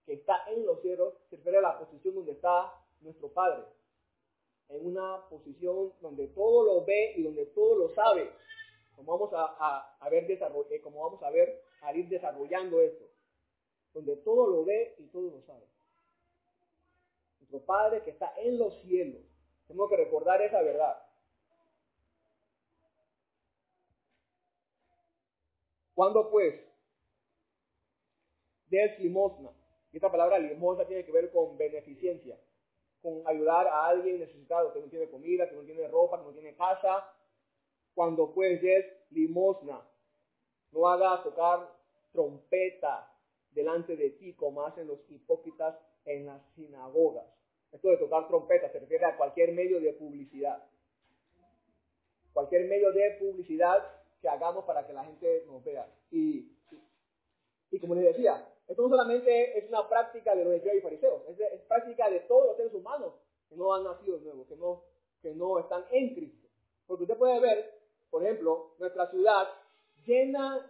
que 0.05 0.13
está 0.13 0.43
en 0.49 0.65
los 0.65 0.81
cielos, 0.81 1.13
se 1.29 1.37
refiere 1.37 1.59
a 1.59 1.61
la 1.61 1.79
posición 1.79 2.15
donde 2.15 2.33
está 2.33 2.73
nuestro 3.01 3.29
Padre. 3.29 3.63
En 4.69 4.85
una 4.85 5.27
posición 5.29 5.93
donde 6.01 6.27
todo 6.27 6.63
lo 6.65 6.85
ve 6.85 7.13
y 7.17 7.23
donde 7.23 7.45
todo 7.47 7.75
lo 7.75 7.89
sabe. 7.93 8.31
Como 8.95 9.11
vamos 9.13 9.33
a, 9.33 9.97
a, 9.99 10.09
ver 10.09 10.29
eh, 10.29 10.81
como 10.81 11.03
vamos 11.03 11.21
a 11.23 11.29
ver 11.29 11.63
a 11.81 11.93
ir 11.93 12.07
desarrollando 12.07 12.79
esto. 12.81 13.05
Donde 13.93 14.15
todo 14.17 14.47
lo 14.47 14.63
ve 14.63 14.95
y 14.99 15.07
todo 15.07 15.29
lo 15.29 15.41
sabe. 15.41 15.65
Nuestro 17.39 17.59
Padre 17.65 18.03
que 18.03 18.11
está 18.11 18.33
en 18.37 18.57
los 18.57 18.73
cielos. 18.81 19.21
Tenemos 19.67 19.89
que 19.89 19.97
recordar 19.97 20.41
esa 20.41 20.61
verdad. 20.61 21.05
¿Cuándo 25.93 26.29
pues? 26.31 26.71
des 28.71 28.97
limosna. 28.99 29.51
Y 29.91 29.97
esta 29.97 30.11
palabra 30.11 30.39
limosna 30.39 30.85
tiene 30.85 31.05
que 31.05 31.11
ver 31.11 31.31
con 31.31 31.57
beneficencia, 31.57 32.39
con 33.01 33.23
ayudar 33.25 33.67
a 33.67 33.87
alguien 33.87 34.19
necesitado, 34.19 34.73
que 34.73 34.79
no 34.79 34.87
tiene 34.87 35.09
comida, 35.09 35.49
que 35.49 35.55
no 35.55 35.63
tiene 35.63 35.87
ropa, 35.87 36.19
que 36.19 36.25
no 36.25 36.33
tiene 36.33 36.55
casa. 36.55 37.13
Cuando 37.93 38.33
pues 38.33 38.61
des 38.61 38.85
limosna, 39.09 39.81
no 40.71 40.87
hagas 40.87 41.23
tocar 41.23 41.69
trompeta 42.13 43.11
delante 43.51 43.97
de 43.97 44.11
ti 44.11 44.33
como 44.33 44.65
hacen 44.65 44.87
los 44.87 44.99
hipócritas 45.09 45.77
en 46.05 46.25
las 46.25 46.41
sinagogas. 46.55 47.25
Esto 47.71 47.89
de 47.89 47.97
tocar 47.97 48.27
trompeta 48.27 48.69
se 48.69 48.79
refiere 48.79 49.05
a 49.05 49.17
cualquier 49.17 49.51
medio 49.53 49.79
de 49.79 49.93
publicidad. 49.93 50.63
Cualquier 52.33 52.67
medio 52.67 52.91
de 52.93 53.17
publicidad 53.19 53.83
que 54.21 54.29
hagamos 54.29 54.63
para 54.65 54.85
que 54.87 54.93
la 54.93 55.03
gente 55.03 55.43
nos 55.47 55.63
vea. 55.63 55.87
Y, 56.11 56.51
y 57.71 57.79
como 57.79 57.95
les 57.95 58.05
decía, 58.05 58.47
esto 58.71 58.83
no 58.83 58.89
solamente 58.89 59.57
es 59.57 59.67
una 59.67 59.87
práctica 59.89 60.33
de 60.33 60.45
los 60.45 60.53
escribas 60.53 60.77
y 60.77 60.81
fariseos, 60.81 61.21
es, 61.27 61.61
práctica 61.67 62.09
de 62.09 62.21
todos 62.21 62.47
los 62.47 62.55
seres 62.55 62.73
humanos 62.73 63.13
que 63.49 63.57
no 63.57 63.73
han 63.73 63.83
nacido 63.83 64.17
de 64.17 64.23
nuevo, 64.23 64.47
que 65.21 65.35
no, 65.35 65.59
están 65.59 65.85
en 65.91 66.15
Cristo. 66.15 66.47
Porque 66.87 67.03
usted 67.03 67.17
puede 67.17 67.41
ver, 67.41 67.79
por 68.09 68.23
ejemplo, 68.23 68.71
nuestra 68.79 69.09
ciudad 69.11 69.49
llena, 70.05 70.65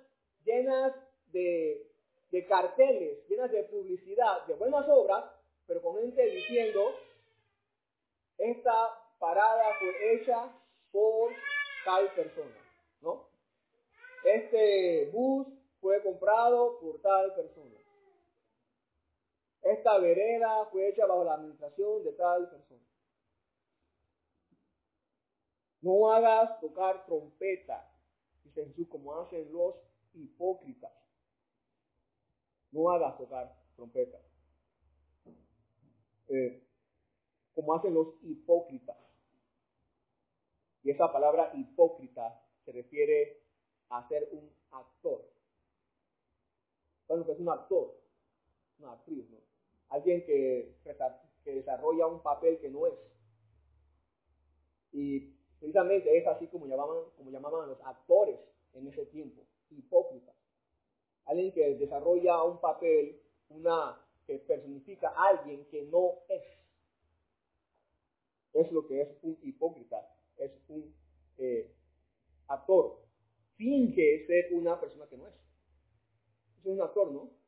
de 1.31 2.48
carteles, 2.48 3.27
llenas 3.29 3.51
de 3.51 3.63
publicidad, 3.65 4.48
de 4.48 4.55
buenas 4.55 4.88
obras, 4.89 5.25
pero 5.67 5.81
con 5.84 5.98
gente 5.98 6.25
diciendo, 6.25 6.96
esta 8.39 8.98
parada 9.20 9.75
fue 9.79 10.13
hecha 10.13 10.51
por 10.91 11.29
tal 11.86 12.12
persona, 12.15 12.58
¿no? 13.01 13.27
Este 14.24 15.10
bus 15.13 15.48
fue 15.79 16.01
comprado 16.01 16.79
por 16.79 17.00
tal 17.01 17.36
persona. 17.36 17.81
Esta 19.62 20.00
vereda 20.00 20.65
fue 20.72 20.89
hecha 20.89 21.06
bajo 21.06 21.24
la 21.24 21.36
administración 21.36 22.03
de 22.03 22.13
tal 22.13 22.50
persona. 22.50 22.82
No 25.82 26.12
hagas 26.12 26.60
tocar 26.60 27.06
trompeta, 27.06 27.91
dice 28.44 28.65
Jesús, 28.65 28.88
como 28.88 29.20
hacen 29.20 29.51
los 29.51 29.75
hipócritas. 30.13 30.94
No 32.72 32.89
hagas 32.91 33.18
tocar 33.18 33.56
trompeta. 33.75 34.20
Eh, 36.30 36.68
como 37.53 37.75
hacen 37.75 37.94
los 37.94 38.15
hipócritas. 38.24 38.98
Y 40.84 40.91
esa 40.91 41.12
palabra 41.12 41.51
hipócrita 41.53 42.44
se 42.63 42.72
refiere 42.72 43.44
a 43.89 44.08
ser 44.08 44.30
un 44.32 44.51
actor. 44.72 45.30
¿Saben 47.08 47.25
que 47.25 47.32
es 47.34 47.39
un 47.39 47.50
actor? 47.50 48.01
Una 48.80 48.94
actriz, 48.94 49.30
¿no? 49.30 49.50
Alguien 49.92 50.26
que, 50.26 50.76
que 51.44 51.56
desarrolla 51.56 52.08
un 52.08 52.22
papel 52.22 52.60
que 52.60 52.70
no 52.70 52.88
es. 52.88 52.94
Y 54.92 55.20
precisamente 55.60 56.18
es 56.18 56.26
así 56.28 56.48
como 56.48 56.66
llamaban, 56.66 57.12
como 57.18 57.30
llamaban 57.30 57.64
a 57.64 57.68
los 57.68 57.82
actores 57.82 58.40
en 58.74 58.88
ese 58.88 59.06
tiempo, 59.08 59.44
hipócritas. 59.70 60.36
Alguien 61.26 61.52
que 61.54 61.76
desarrolla 61.76 62.44
un 62.44 62.60
papel, 62.60 63.22
una 63.50 64.02
que 64.26 64.40
personifica 64.40 65.10
a 65.10 65.30
alguien 65.30 65.66
que 65.66 65.84
no 65.84 66.20
es. 66.30 66.44
Es 68.54 68.72
lo 68.72 68.88
que 68.88 69.02
es 69.02 69.10
un 69.22 69.38
hipócrita, 69.42 70.10
es 70.38 70.52
un 70.70 70.94
eh, 71.38 71.74
actor. 72.48 73.00
Finge 73.56 74.26
ser 74.26 74.54
una 74.54 74.80
persona 74.80 75.08
que 75.08 75.18
no 75.18 75.28
es. 75.28 75.34
Es 76.60 76.66
un 76.66 76.82
actor, 76.82 77.12
¿no? 77.12 77.41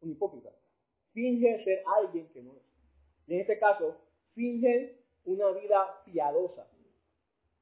Un 0.00 0.12
hipócrita 0.12 0.50
fingen 1.18 1.64
ser 1.64 1.82
alguien 1.96 2.28
que 2.28 2.42
no 2.42 2.54
es. 2.54 2.62
en 3.26 3.40
este 3.40 3.58
caso, 3.58 3.96
fingen 4.34 4.96
una 5.24 5.50
vida 5.50 6.02
piadosa. 6.04 6.66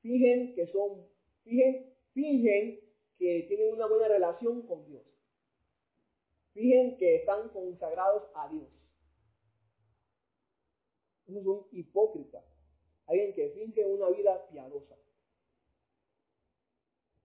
Fingen 0.03 0.55
que 0.55 0.67
son, 0.67 1.07
fingen, 1.43 1.93
fingen 2.13 2.81
que 3.19 3.47
tienen 3.49 3.73
una 3.73 3.87
buena 3.87 4.09
relación 4.09 4.67
con 4.67 4.87
Dios. 4.87 5.03
Fingen 6.53 6.99
que 6.99 7.17
están 7.17 7.49
consagrados 7.49 8.25
a 8.35 8.49
Dios. 8.51 8.69
Esos 11.27 11.43
son 11.43 11.67
hipócritas. 11.73 12.45
Alguien 13.07 13.35
que 13.35 13.51
finge 13.51 13.85
una 13.87 14.11
vida 14.11 14.47
piadosa. 14.49 14.97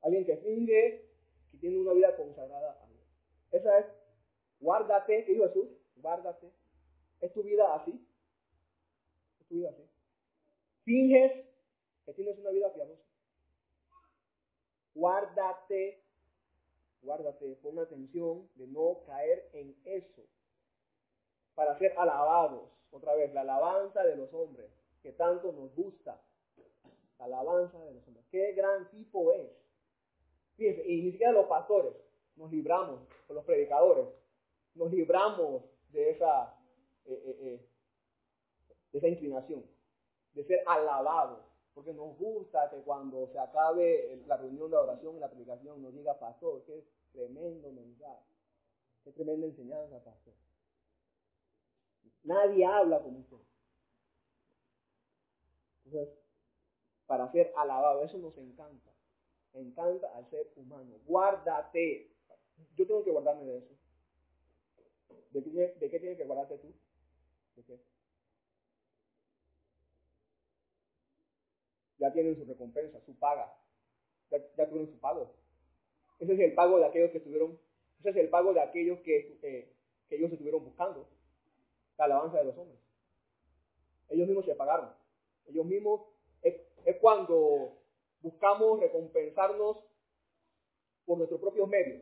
Alguien 0.02 0.26
que 0.26 0.38
finge 0.38 1.10
que 1.52 1.58
tiene 1.58 1.78
una 1.78 1.94
vida 1.94 2.16
consagrada 2.16 2.82
a 2.82 2.88
Dios. 2.88 3.06
Esa 3.52 3.80
es, 3.80 3.86
guárdate, 4.62 5.26
que 5.26 5.34
dijo 5.34 5.48
Jesús, 5.48 5.68
guárdate. 5.98 6.52
¿Es 7.20 7.34
tu 7.34 7.44
vida 7.44 7.76
así? 7.76 7.92
¿Es 9.40 9.48
tu 9.48 9.56
vida 9.56 9.70
así? 9.70 9.84
Finges 10.84 11.32
que 12.06 12.14
tienes 12.14 12.40
una 12.40 12.52
vida 12.52 12.74
piadosa. 12.74 13.04
Guárdate, 14.96 16.04
guárdate, 17.02 17.56
pon 17.62 17.80
atención 17.80 18.50
de 18.56 18.68
no 18.68 19.00
caer 19.06 19.50
en 19.54 19.76
eso. 19.86 20.24
Para 21.56 21.78
ser 21.78 21.94
alabados, 21.98 22.70
otra 22.92 23.16
vez, 23.16 23.34
la 23.34 23.42
alabanza 23.42 24.04
de 24.04 24.16
los 24.16 24.34
hombres, 24.34 24.70
que 25.02 25.12
tanto 25.14 25.52
nos 25.52 25.74
gusta. 25.76 26.22
La 27.20 27.26
alabanza 27.26 27.80
de 27.86 27.94
los 27.94 28.08
hombres. 28.08 28.26
Qué 28.32 28.54
gran 28.54 28.90
tipo 28.90 29.32
es. 29.34 29.52
Fíjense, 30.58 30.88
y 30.88 31.04
ni 31.04 31.12
siquiera 31.12 31.32
los 31.32 31.48
pastores 31.48 31.94
nos 32.36 32.52
libramos, 32.52 33.02
con 33.28 33.36
los 33.36 33.46
predicadores, 33.46 34.08
nos 34.76 34.92
libramos 34.92 35.64
de 35.92 36.12
esa, 36.12 36.56
eh, 37.06 37.24
eh, 37.26 37.38
eh, 37.42 37.68
de 38.92 38.98
esa 38.98 39.08
inclinación, 39.08 39.66
de 40.34 40.44
ser 40.46 40.64
alabados, 40.66 41.40
porque 41.74 41.94
nos 41.94 42.18
gusta 42.18 42.70
que 42.70 42.78
cuando 42.78 43.28
se 43.28 43.40
acabe 43.40 44.22
la 44.28 44.38
reunión 44.38 44.70
de 44.70 44.78
oración 44.78 45.16
y 45.16 45.20
la 45.20 45.30
predicación 45.30 45.82
nos 45.82 45.94
diga, 45.94 46.18
pastor, 46.20 46.64
qué 46.66 46.86
tremendo 47.14 47.72
mensaje, 47.72 48.26
qué 49.04 49.12
tremenda 49.12 49.48
enseñanza, 49.48 50.04
pastor. 50.04 50.34
Nadie 52.24 52.66
habla 52.66 53.02
como 53.02 53.20
usted. 53.20 53.38
Entonces, 55.86 56.14
para 57.08 57.32
ser 57.32 57.52
alabado, 57.58 58.04
eso 58.04 58.18
nos 58.20 58.38
encanta. 58.38 58.92
Encanta 59.54 60.16
al 60.16 60.30
ser 60.30 60.52
humano. 60.56 60.98
Guárdate. 61.06 62.10
Yo 62.76 62.88
tengo 62.88 63.04
que 63.04 63.12
guardarme 63.12 63.44
de 63.44 63.58
eso. 63.58 63.81
¿De 65.32 65.44
qué, 65.44 65.50
de 65.80 65.90
qué 65.90 66.00
tienes 66.00 66.18
que 66.18 66.26
guardarte 66.26 66.58
tú? 66.58 66.74
Ya 72.00 72.12
tienen 72.12 72.36
su 72.36 72.46
recompensa, 72.46 73.00
su 73.06 73.16
paga. 73.16 73.54
Ya, 74.30 74.40
ya 74.58 74.68
tuvieron 74.68 74.92
su 74.92 75.00
pago. 75.00 75.36
Ese 76.20 76.34
es 76.34 76.40
el 76.40 76.54
pago 76.54 76.80
de 76.80 76.86
aquellos 76.86 77.12
que 77.12 77.18
estuvieron, 77.18 77.60
ese 78.00 78.10
es 78.10 78.16
el 78.16 78.30
pago 78.30 78.54
de 78.54 78.62
aquellos 78.62 79.00
que, 79.02 79.40
eh, 79.42 79.74
que 80.08 80.16
ellos 80.16 80.32
estuvieron 80.32 80.64
buscando. 80.64 81.08
La 81.98 82.06
alabanza 82.06 82.40
de 82.40 82.46
los 82.46 82.58
hombres. 82.58 82.80
Ellos 84.10 84.28
mismos 84.28 84.46
se 84.46 84.56
pagaron. 84.56 84.94
Ellos 85.48 85.66
mismos, 85.66 86.02
es, 86.42 86.60
es 86.86 86.98
cuando 86.98 87.78
buscamos 88.22 88.80
recompensarnos 88.80 89.78
por 91.06 91.18
nuestros 91.18 91.40
propios 91.40 91.68
medios. 91.68 92.02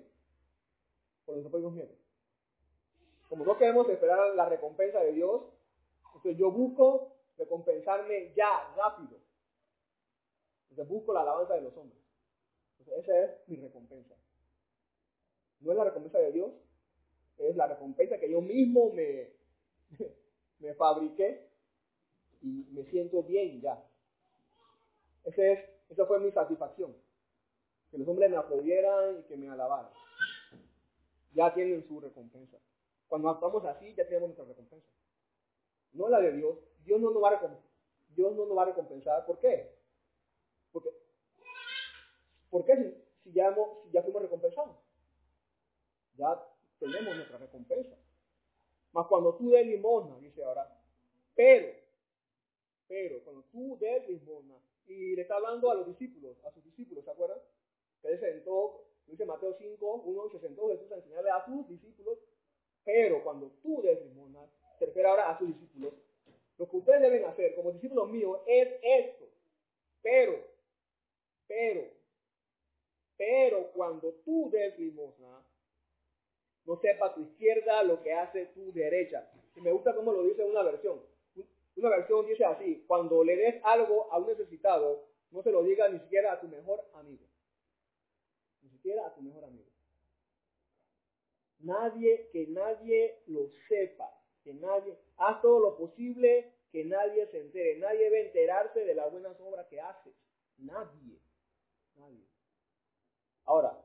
Por 1.26 1.36
nuestros 1.36 1.52
propios 1.52 1.74
medios. 1.74 1.99
Como 3.30 3.46
no 3.46 3.58
queremos 3.58 3.88
esperar 3.90 4.36
la 4.36 4.50
recompensa 4.50 5.00
de 5.02 5.14
Dios, 5.14 5.44
entonces 6.08 6.36
yo 6.38 6.52
busco 6.52 7.16
recompensarme 7.38 8.34
ya, 8.36 8.74
rápido. 8.76 9.20
Entonces 10.64 10.88
busco 10.88 11.14
la 11.14 11.22
alabanza 11.22 11.54
de 11.54 11.62
los 11.62 11.78
hombres. 11.78 12.02
Entonces 12.80 13.04
esa 13.04 13.24
es 13.24 13.48
mi 13.48 13.58
recompensa. 13.58 14.16
No 15.62 15.72
es 15.72 15.78
la 15.78 15.84
recompensa 15.84 16.18
de 16.18 16.32
Dios, 16.32 16.52
es 17.38 17.56
la 17.56 17.68
recompensa 17.68 18.20
que 18.20 18.32
yo 18.32 18.42
mismo 18.42 18.92
me, 18.92 19.30
me 20.60 20.74
fabriqué 20.74 21.50
y 22.42 22.66
me 22.72 22.84
siento 22.86 23.24
bien 23.24 23.62
ya. 23.62 23.84
Ese 25.24 25.54
es, 25.54 25.60
esa 25.90 26.06
fue 26.06 26.20
mi 26.20 26.32
satisfacción. 26.32 26.96
Que 27.92 27.98
los 27.98 28.08
hombres 28.08 28.30
me 28.30 28.38
aplaudieran 28.38 29.20
y 29.20 29.24
que 29.24 29.38
me 29.38 29.50
alabaran. 29.50 29.92
Ya 31.34 31.54
tienen 31.54 31.88
su 31.88 32.00
recompensa. 32.00 32.58
Cuando 33.10 33.30
actuamos 33.30 33.66
así, 33.66 33.94
ya 33.96 34.06
tenemos 34.06 34.30
nuestra 34.30 34.46
recompensa. 34.46 34.88
No 35.94 36.08
la 36.08 36.20
de 36.20 36.32
Dios. 36.34 36.58
Dios 36.86 37.02
no 37.02 37.10
nos 37.12 37.22
va 37.24 38.62
a 38.62 38.66
recompensar. 38.66 39.26
¿Por 39.26 39.40
qué? 39.40 39.76
Porque, 40.72 40.90
¿Por 42.52 42.66
qué 42.66 43.04
si, 43.24 43.32
ya, 43.34 43.48
hemos, 43.48 43.92
ya 43.92 44.04
fuimos 44.04 44.22
recompensados? 44.22 44.78
Ya 46.18 46.40
tenemos 46.80 47.16
nuestra 47.16 47.40
recompensa. 47.40 47.98
Mas 48.92 49.08
cuando 49.08 49.36
tú 49.36 49.50
des 49.50 49.66
limosna, 49.66 50.18
dice 50.20 50.44
ahora, 50.44 50.80
pero, 51.36 51.74
pero, 52.88 53.24
cuando 53.24 53.44
tú 53.52 53.78
des 53.80 54.08
limosna, 54.08 54.56
y 54.86 55.16
le 55.16 55.22
está 55.22 55.36
hablando 55.36 55.70
a 55.72 55.76
los 55.76 55.88
discípulos, 55.88 56.44
a 56.46 56.52
sus 56.52 56.64
discípulos, 56.64 57.06
¿se 57.06 57.12
acuerdan? 57.12 57.38
Que 58.02 58.10
él 58.10 58.20
sentó, 58.20 58.86
dice 59.06 59.26
Mateo 59.26 59.54
5, 59.54 59.96
1, 60.06 60.30
se 60.30 60.40
sentó 60.40 60.70
Jesús 60.70 60.92
a 60.92 60.96
enseñarle 60.96 61.30
a 61.30 61.46
sus 61.46 61.68
discípulos 61.68 62.18
pero 62.92 63.24
cuando 63.24 63.52
tú 63.62 63.84
des 63.84 64.04
limosna, 64.04 64.50
se 64.80 64.88
refiere 64.88 65.08
ahora 65.08 65.30
a 65.30 65.38
sus 65.38 65.48
discípulos, 65.48 65.94
lo 66.58 66.68
que 66.68 66.78
ustedes 66.78 67.02
deben 67.02 67.24
hacer 67.26 67.54
como 67.54 67.72
discípulos 67.72 68.10
míos 68.10 68.40
es 68.48 68.68
esto. 68.82 69.26
Pero, 70.02 70.44
pero, 71.48 71.88
pero 73.16 73.72
cuando 73.74 74.12
tú 74.26 74.50
des 74.50 74.80
limosna, 74.80 75.46
no 76.66 76.78
sepa 76.78 77.14
tu 77.14 77.22
izquierda 77.22 77.84
lo 77.84 78.02
que 78.02 78.12
hace 78.12 78.48
tu 78.48 78.74
derecha. 78.74 79.32
Y 79.56 79.62
me 79.62 79.72
gusta 79.72 79.94
cómo 79.94 80.12
lo 80.12 80.24
dice 80.24 80.44
una 80.44 80.64
versión. 80.64 81.00
Una 81.76 81.90
versión 81.90 82.26
dice 82.26 82.44
así, 82.44 82.86
cuando 82.88 83.24
le 83.24 83.36
des 83.36 83.62
algo 83.64 84.12
a 84.12 84.18
un 84.18 84.26
necesitado, 84.26 85.06
no 85.30 85.44
se 85.44 85.52
lo 85.52 85.62
diga 85.62 85.88
ni 85.90 86.00
siquiera 86.00 86.34
a 86.34 86.42
tu 86.42 86.48
mejor 86.48 86.90
amigo. 86.96 87.28
Ni 88.64 88.70
siquiera 88.72 89.06
a 89.06 89.14
tu 89.14 89.22
mejor 89.22 89.44
amigo. 89.44 89.69
Nadie, 91.60 92.30
que 92.32 92.48
nadie 92.48 93.22
lo 93.28 93.50
sepa, 93.68 94.10
que 94.44 94.54
nadie, 94.54 94.98
haz 95.18 95.42
todo 95.42 95.60
lo 95.60 95.78
posible 95.78 96.54
que 96.72 96.86
nadie 96.86 97.28
se 97.28 97.40
entere. 97.40 97.80
Nadie 97.80 98.06
debe 98.06 98.28
enterarse 98.28 98.86
de 98.86 98.96
las 98.96 99.12
buenas 99.12 99.40
obras 99.42 99.68
que 99.68 99.82
haces. 99.82 100.14
Nadie. 100.58 101.20
Nadie. 101.96 102.26
Ahora, 103.46 103.78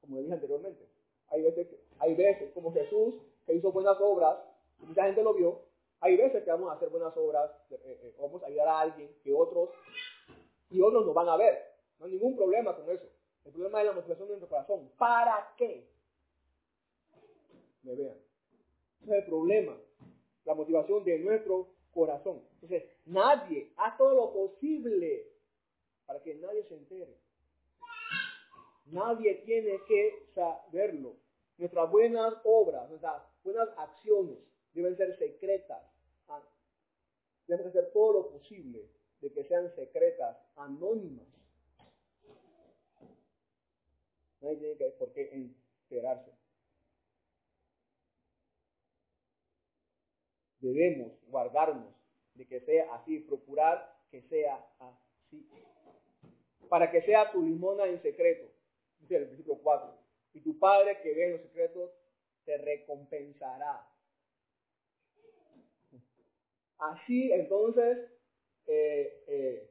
como 0.00 0.18
dije 0.20 0.32
anteriormente, 0.32 0.88
hay 1.28 1.42
veces, 1.42 1.68
hay 1.98 2.14
veces 2.14 2.52
como 2.52 2.72
Jesús, 2.72 3.14
que 3.46 3.54
hizo 3.54 3.72
buenas 3.72 3.98
obras, 4.00 4.38
y 4.80 4.86
mucha 4.86 5.04
gente 5.04 5.22
lo 5.22 5.34
vio, 5.34 5.62
hay 6.00 6.16
veces 6.16 6.42
que 6.44 6.50
vamos 6.50 6.70
a 6.70 6.76
hacer 6.76 6.88
buenas 6.88 7.14
obras, 7.16 7.50
eh, 7.70 7.78
eh, 7.84 8.14
vamos 8.18 8.42
a 8.42 8.46
ayudar 8.46 8.68
a 8.68 8.80
alguien 8.80 9.14
que 9.22 9.34
otros, 9.34 9.70
y 10.70 10.80
otros 10.80 11.04
nos 11.04 11.14
van 11.14 11.28
a 11.28 11.36
ver. 11.36 11.70
No 11.98 12.06
hay 12.06 12.12
ningún 12.12 12.36
problema 12.36 12.74
con 12.74 12.88
eso. 12.88 13.04
El 13.44 13.52
problema 13.52 13.80
es 13.80 13.86
la 13.86 13.92
motivación 13.92 14.28
de 14.28 14.36
nuestro 14.36 14.48
corazón. 14.48 14.90
¿Para 14.96 15.54
qué? 15.56 15.89
Me 17.82 17.94
vean. 17.94 18.16
Ese 19.02 19.12
es 19.12 19.22
el 19.22 19.24
problema, 19.24 19.76
la 20.44 20.54
motivación 20.54 21.04
de 21.04 21.18
nuestro 21.18 21.68
corazón. 21.92 22.42
Entonces, 22.54 22.84
nadie, 23.06 23.72
haz 23.76 23.96
todo 23.96 24.14
lo 24.14 24.32
posible 24.32 25.26
para 26.06 26.22
que 26.22 26.34
nadie 26.34 26.64
se 26.64 26.74
entere. 26.74 27.16
Nadie 28.86 29.36
tiene 29.44 29.78
que 29.86 30.26
saberlo. 30.34 31.16
Nuestras 31.58 31.90
buenas 31.90 32.34
obras, 32.44 32.88
nuestras 32.88 33.22
buenas 33.44 33.68
acciones 33.76 34.38
deben 34.72 34.96
ser 34.96 35.16
secretas. 35.18 35.82
Debemos 37.46 37.68
hacer 37.68 37.90
todo 37.92 38.12
lo 38.12 38.30
posible 38.30 38.88
de 39.20 39.32
que 39.32 39.44
sean 39.44 39.74
secretas, 39.74 40.36
anónimas. 40.56 41.26
Nadie 44.40 44.56
tiene 44.56 44.76
que, 44.76 44.84
por 44.98 45.12
qué 45.12 45.30
enterarse. 45.32 46.39
Debemos 50.60 51.12
guardarnos 51.26 51.94
de 52.34 52.46
que 52.46 52.60
sea 52.60 52.94
así, 52.94 53.20
procurar 53.20 53.96
que 54.10 54.22
sea 54.22 54.64
así. 54.78 55.48
Para 56.68 56.90
que 56.90 57.02
sea 57.02 57.32
tu 57.32 57.42
limona 57.42 57.86
en 57.86 58.00
secreto, 58.00 58.48
dice 59.00 59.16
el 59.16 59.26
versículo 59.26 59.58
4. 59.62 59.98
Y 60.34 60.40
tu 60.40 60.58
Padre 60.58 61.00
que 61.02 61.14
ve 61.14 61.26
en 61.26 61.32
los 61.32 61.42
secretos 61.42 61.90
te 62.44 62.56
recompensará. 62.58 63.86
Así 66.78 67.30
entonces 67.32 68.10
eh, 68.66 69.24
eh, 69.26 69.70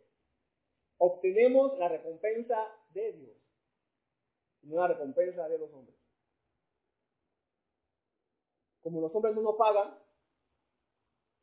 obtenemos 0.98 1.78
la 1.80 1.88
recompensa 1.88 2.68
de 2.94 3.14
Dios, 3.14 3.38
no 4.64 4.76
la 4.82 4.88
recompensa 4.90 5.48
de 5.50 5.58
los 5.58 5.72
hombres. 5.74 5.98
Como 8.82 9.02
los 9.02 9.14
hombres 9.16 9.36
no 9.36 9.42
nos 9.42 9.56
pagan, 9.56 9.99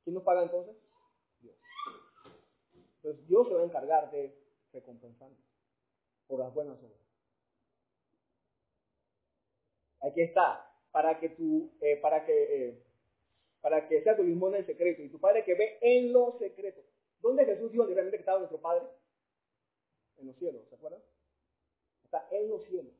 ¿Quién 0.06 0.14
nos 0.14 0.22
paga 0.22 0.44
entonces? 0.44 0.76
Dios. 1.40 1.56
Entonces 3.02 3.26
Dios 3.26 3.48
se 3.48 3.54
va 3.54 3.62
a 3.62 3.64
encargar 3.64 4.08
de 4.12 4.38
recompensarnos 4.72 5.40
por 6.28 6.38
las 6.38 6.54
buenas 6.54 6.78
obras. 6.78 7.00
Aquí 10.02 10.20
está, 10.22 10.72
para 10.92 11.18
que 11.18 11.30
tu, 11.30 11.72
eh, 11.80 11.96
para 11.96 12.24
que, 12.24 12.68
eh, 12.68 12.84
para 13.60 13.88
que 13.88 14.00
sea 14.04 14.14
tu 14.14 14.22
limón 14.22 14.54
en 14.54 14.64
secreto 14.64 15.02
y 15.02 15.08
tu 15.08 15.18
Padre 15.18 15.42
que 15.42 15.54
ve 15.54 15.76
en 15.80 16.12
lo 16.12 16.38
secreto. 16.38 16.82
¿Dónde 17.18 17.44
Jesús 17.44 17.72
dijo 17.72 17.84
realmente 17.84 18.18
que 18.18 18.20
estaba 18.20 18.38
nuestro 18.38 18.60
Padre? 18.60 18.86
En 20.18 20.28
los 20.28 20.36
cielos, 20.36 20.68
¿se 20.68 20.76
acuerdan? 20.76 21.02
Está 22.04 22.28
en 22.30 22.48
los 22.48 22.64
cielos. 22.66 22.94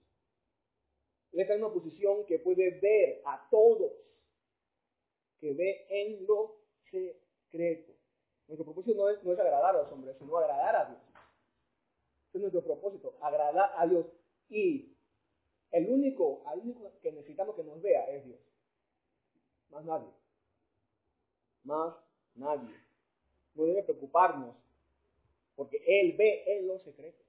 Él 1.31 1.41
está 1.41 1.55
en 1.55 1.63
una 1.63 1.73
posición 1.73 2.27
que 2.27 2.41
puede 2.41 2.81
ver 2.81 3.23
a 3.25 3.49
todos, 3.49 3.93
que 5.39 5.55
ve 5.55 5.87
en 5.89 6.27
lo 6.27 6.66
secreto. 6.91 7.93
Nuestro 8.49 8.65
propósito 8.65 8.97
no 8.97 9.09
es, 9.09 9.23
no 9.25 9.33
es 9.33 9.39
agradar 9.39 9.75
a 9.75 9.83
los 9.83 9.93
hombres, 9.93 10.17
sino 10.19 10.37
agradar 10.37 10.77
a 10.77 10.85
Dios. 10.87 11.01
Ese 12.29 12.39
es 12.39 12.41
nuestro 12.41 12.63
propósito, 12.63 13.17
agradar 13.21 13.73
a 13.77 13.87
Dios. 13.87 14.07
Y 14.49 14.97
el 15.73 15.91
único, 15.91 16.45
el 16.53 16.61
único 16.61 16.93
que 17.03 17.13
necesitamos 17.13 17.57
que 17.57 17.65
nos 17.65 17.83
vea 17.83 18.05
es 18.11 18.25
Dios. 18.25 18.39
Más 19.71 19.85
nadie. 19.85 20.09
Más 21.65 21.95
nadie. 22.35 22.75
No 23.55 23.65
debe 23.65 23.83
preocuparnos, 23.83 24.55
porque 25.57 25.83
Él 25.87 26.15
ve 26.17 26.45
en 26.47 26.69
lo 26.69 26.79
secreto. 26.81 27.25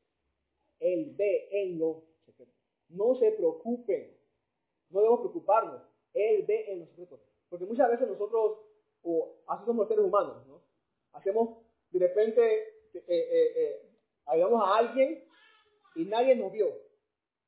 Él 0.79 1.15
ve 1.17 1.47
en 1.51 1.79
lo 1.79 2.03
secreto. 2.25 2.51
No 2.89 3.15
se 3.15 3.31
preocupen. 3.31 4.15
No 4.89 4.99
debemos 4.99 5.21
preocuparnos. 5.21 5.81
Él 6.13 6.45
ve 6.45 6.71
en 6.71 6.79
lo 6.81 6.85
secreto. 6.87 7.19
Porque 7.49 7.65
muchas 7.65 7.89
veces 7.89 8.07
nosotros 8.07 8.59
o 9.09 9.37
así 9.47 9.65
somos 9.65 9.87
seres 9.87 10.03
humanos, 10.03 10.45
¿no? 10.47 10.61
Hacemos, 11.13 11.59
de 11.91 11.99
repente, 11.99 12.67
eh, 12.93 13.05
eh, 13.07 13.53
eh, 13.55 13.89
ayudamos 14.25 14.61
a 14.61 14.77
alguien 14.77 15.23
y 15.95 16.05
nadie 16.05 16.35
nos 16.35 16.51
vio. 16.51 16.67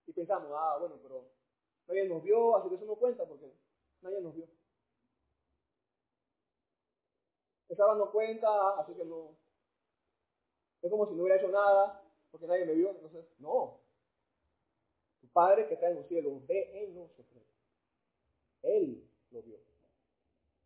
Y 0.08 0.14
pensamos, 0.14 0.50
ah, 0.56 0.78
bueno, 0.80 0.98
pero 1.04 1.30
nadie 1.88 2.08
nos 2.08 2.24
vio, 2.24 2.56
así 2.56 2.70
que 2.70 2.76
eso 2.76 2.86
no 2.86 2.96
cuenta 2.96 3.28
porque 3.28 3.54
nadie 4.02 4.22
nos 4.22 4.34
vio. 4.34 4.48
Esa 7.68 7.94
no 7.94 8.10
cuenta, 8.10 8.80
así 8.80 8.94
que 8.94 9.04
no. 9.04 9.38
Es 10.82 10.90
como 10.90 11.08
si 11.08 11.14
no 11.14 11.24
hubiera 11.24 11.40
hecho 11.40 11.50
nada 11.50 12.02
porque 12.32 12.48
nadie 12.48 12.66
me 12.66 12.74
vio. 12.74 12.92
Entonces, 12.92 13.26
no. 13.38 13.82
Tu 15.20 15.28
Padre 15.28 15.68
que 15.68 15.74
está 15.74 15.90
en 15.90 15.98
los 15.98 16.08
cielos 16.08 16.48
ve 16.48 16.72
en 16.74 16.96
los 16.96 17.12
secretos. 17.12 17.54
Él 18.64 19.06
lo 19.32 19.44
vio. 19.44 19.69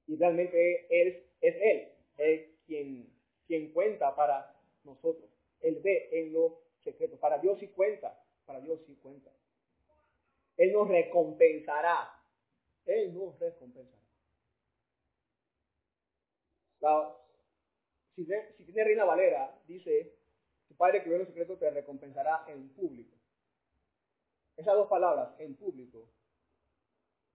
Y 0.08 0.16
realmente 0.18 0.88
Él 0.90 1.24
es 1.42 1.56
Él, 1.56 1.92
es 2.18 2.50
quien, 2.66 3.10
quien 3.48 3.72
cuenta 3.72 4.16
para 4.16 4.56
nosotros. 4.84 5.30
Él 5.62 5.80
ve 5.82 6.10
en 6.12 6.34
lo 6.34 6.62
secreto. 6.84 7.18
Para 7.18 7.38
Dios 7.40 7.60
sí 7.60 7.68
cuenta. 7.70 8.22
Para 8.46 8.60
Dios 8.60 8.80
sí 8.86 8.96
cuenta. 9.02 9.32
Él 10.58 10.72
nos 10.72 10.88
recompensará. 10.88 12.20
Él 12.86 13.14
nos 13.14 13.40
recompensará. 13.40 14.04
si, 18.16 18.26
si 18.26 18.66
tiene 18.66 18.84
Reina 18.84 19.06
Valera, 19.06 19.58
dice, 19.68 20.14
tu 20.68 20.76
Padre 20.76 21.02
que 21.02 21.10
ve 21.10 21.16
en 21.16 21.22
lo 21.22 21.28
secreto 21.28 21.58
te 21.58 21.70
recompensará 21.70 22.44
en 22.48 22.70
público. 22.74 23.16
Esas 24.58 24.76
dos 24.76 24.90
palabras, 24.90 25.34
en 25.40 25.56
público, 25.56 26.10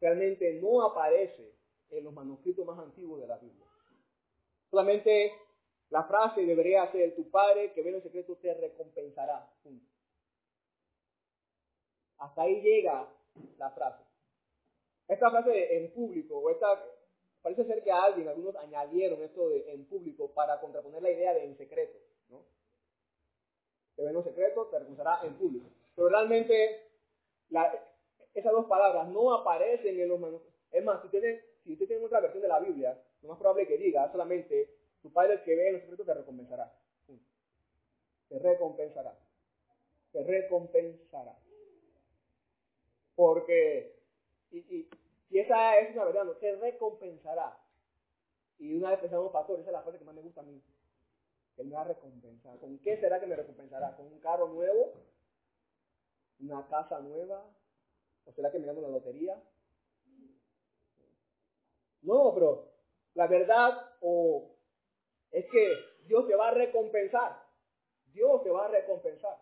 realmente 0.00 0.60
no 0.60 0.84
aparece 0.84 1.57
en 1.90 2.04
los 2.04 2.12
manuscritos 2.12 2.66
más 2.66 2.78
antiguos 2.78 3.20
de 3.20 3.26
la 3.26 3.38
Biblia. 3.38 3.66
Solamente 4.70 5.32
la 5.90 6.04
frase 6.04 6.44
debería 6.44 6.90
ser, 6.92 7.14
tu 7.16 7.30
Padre 7.30 7.72
que 7.72 7.82
ve 7.82 7.90
en 7.90 8.02
secreto 8.02 8.36
te 8.36 8.52
recompensará. 8.54 9.50
Hasta 12.18 12.42
ahí 12.42 12.60
llega 12.60 13.08
la 13.58 13.70
frase. 13.70 14.02
Esta 15.06 15.30
frase 15.30 15.76
en 15.76 15.90
público, 15.92 16.36
o 16.38 16.50
esta, 16.50 16.84
parece 17.40 17.64
ser 17.64 17.82
que 17.82 17.90
alguien, 17.90 18.28
algunos 18.28 18.56
añadieron 18.56 19.22
esto 19.22 19.48
de 19.48 19.72
en 19.72 19.86
público 19.86 20.30
para 20.32 20.60
contraponer 20.60 21.02
la 21.02 21.10
idea 21.10 21.32
de 21.32 21.44
en 21.44 21.56
secreto. 21.56 21.98
¿no? 22.28 22.44
Te 23.96 24.02
ve 24.02 24.10
en 24.10 24.24
secreto, 24.24 24.66
te 24.66 24.78
recompensará 24.78 25.20
en 25.26 25.34
público. 25.34 25.66
Pero 25.94 26.08
realmente 26.10 26.88
esas 28.34 28.52
dos 28.52 28.66
palabras 28.66 29.08
no 29.08 29.32
aparecen 29.32 29.98
en 29.98 30.08
los 30.08 30.20
manuscritos. 30.20 30.58
Es 30.70 30.84
más, 30.84 31.00
si, 31.02 31.08
tienen, 31.08 31.40
si 31.68 31.74
usted 31.74 31.86
tiene 31.86 32.06
otra 32.06 32.20
versión 32.20 32.40
de 32.40 32.48
la 32.48 32.60
Biblia, 32.60 32.98
lo 33.20 33.28
más 33.28 33.38
probable 33.38 33.66
que 33.66 33.76
diga 33.76 34.10
solamente, 34.10 34.74
tu 35.02 35.12
Padre 35.12 35.42
que 35.42 35.54
ve 35.54 35.66
en 35.68 35.72
los 35.74 35.82
secretos 35.82 36.06
te 36.06 36.14
recompensará. 36.14 36.72
Te 38.28 38.38
recompensará. 38.38 39.18
Te 40.12 40.24
recompensará. 40.24 41.36
Porque, 43.14 44.00
y, 44.50 44.58
y, 44.58 44.90
y 45.28 45.38
esa 45.40 45.78
es 45.80 45.94
una 45.94 46.06
verdad, 46.06 46.24
no, 46.24 46.36
te 46.36 46.56
recompensará. 46.56 47.54
Y 48.58 48.74
una 48.74 48.90
vez 48.90 49.00
pensamos, 49.00 49.30
pastor, 49.30 49.60
esa 49.60 49.68
es 49.68 49.72
la 49.74 49.82
frase 49.82 49.98
que 49.98 50.04
más 50.06 50.14
me 50.14 50.22
gusta 50.22 50.40
a 50.40 50.44
mí. 50.44 50.62
Él 51.58 51.66
me 51.66 51.74
va 51.74 51.82
a 51.82 51.88
recompensar. 51.88 52.58
¿Con 52.60 52.78
qué 52.78 52.96
será 52.96 53.20
que 53.20 53.26
me 53.26 53.36
recompensará? 53.36 53.94
¿Con 53.94 54.06
un 54.06 54.20
carro 54.20 54.48
nuevo? 54.48 54.94
¿Una 56.40 56.66
casa 56.66 56.98
nueva? 57.00 57.44
¿O 58.24 58.32
será 58.32 58.50
que 58.50 58.58
me 58.58 58.66
gano 58.66 58.80
la 58.80 58.88
lotería? 58.88 59.38
No, 62.08 62.32
pero 62.32 62.72
la 63.12 63.26
verdad 63.26 63.86
es 65.30 65.44
que 65.50 65.74
Dios 66.06 66.26
te 66.26 66.34
va 66.34 66.48
a 66.48 66.54
recompensar. 66.54 67.38
Dios 68.06 68.42
te 68.42 68.48
va 68.48 68.64
a 68.64 68.68
recompensar. 68.68 69.38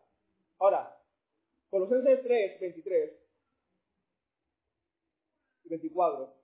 Ahora, 0.58 1.00
Colosenses 1.70 2.24
3, 2.24 2.60
23 2.60 3.12
y 5.62 5.68
24. 5.68 6.34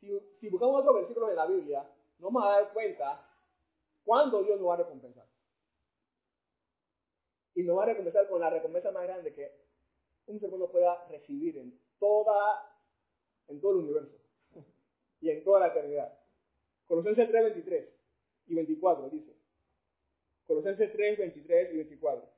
Si, 0.00 0.20
si 0.38 0.50
buscamos 0.50 0.82
otro 0.82 0.92
versículo 0.96 1.28
de 1.28 1.34
la 1.34 1.46
Biblia, 1.46 1.80
nos 2.18 2.30
vamos 2.30 2.44
a 2.44 2.60
dar 2.60 2.72
cuenta 2.74 3.26
cuándo 4.04 4.42
Dios 4.42 4.60
nos 4.60 4.68
va 4.68 4.74
a 4.74 4.78
recompensar. 4.84 5.26
Y 7.54 7.62
nos 7.62 7.78
va 7.78 7.84
a 7.84 7.86
recompensar 7.86 8.28
con 8.28 8.38
la 8.38 8.50
recompensa 8.50 8.90
más 8.90 9.04
grande 9.04 9.32
que 9.32 9.50
un 10.26 10.38
ser 10.38 10.50
humano 10.50 10.70
pueda 10.70 11.06
recibir 11.08 11.56
en 11.56 11.80
toda, 11.98 12.70
en 13.48 13.58
todo 13.62 13.72
el 13.72 13.78
universo 13.78 14.20
y 15.20 15.30
en 15.30 15.44
toda 15.44 15.60
la 15.60 15.68
eternidad. 15.68 16.18
Colosenses 16.86 17.28
3, 17.28 17.44
23 17.44 17.88
y 18.46 18.54
24 18.54 19.10
dice. 19.10 19.36
Colosenses 20.46 20.92
3, 20.92 21.18
23 21.18 21.72
y 21.72 21.76
24. 21.76 22.28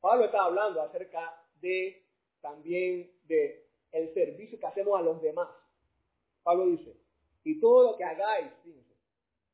Pablo 0.00 0.24
está 0.24 0.44
hablando 0.44 0.80
acerca 0.80 1.44
de 1.60 2.06
también 2.40 3.12
de 3.24 3.66
el 3.92 4.12
servicio 4.14 4.58
que 4.58 4.66
hacemos 4.66 4.98
a 4.98 5.02
los 5.02 5.20
demás. 5.20 5.48
Pablo 6.42 6.66
dice, 6.66 6.96
y 7.44 7.60
todo 7.60 7.92
lo 7.92 7.96
que 7.96 8.04
hagáis, 8.04 8.52
fíjense, 8.62 8.94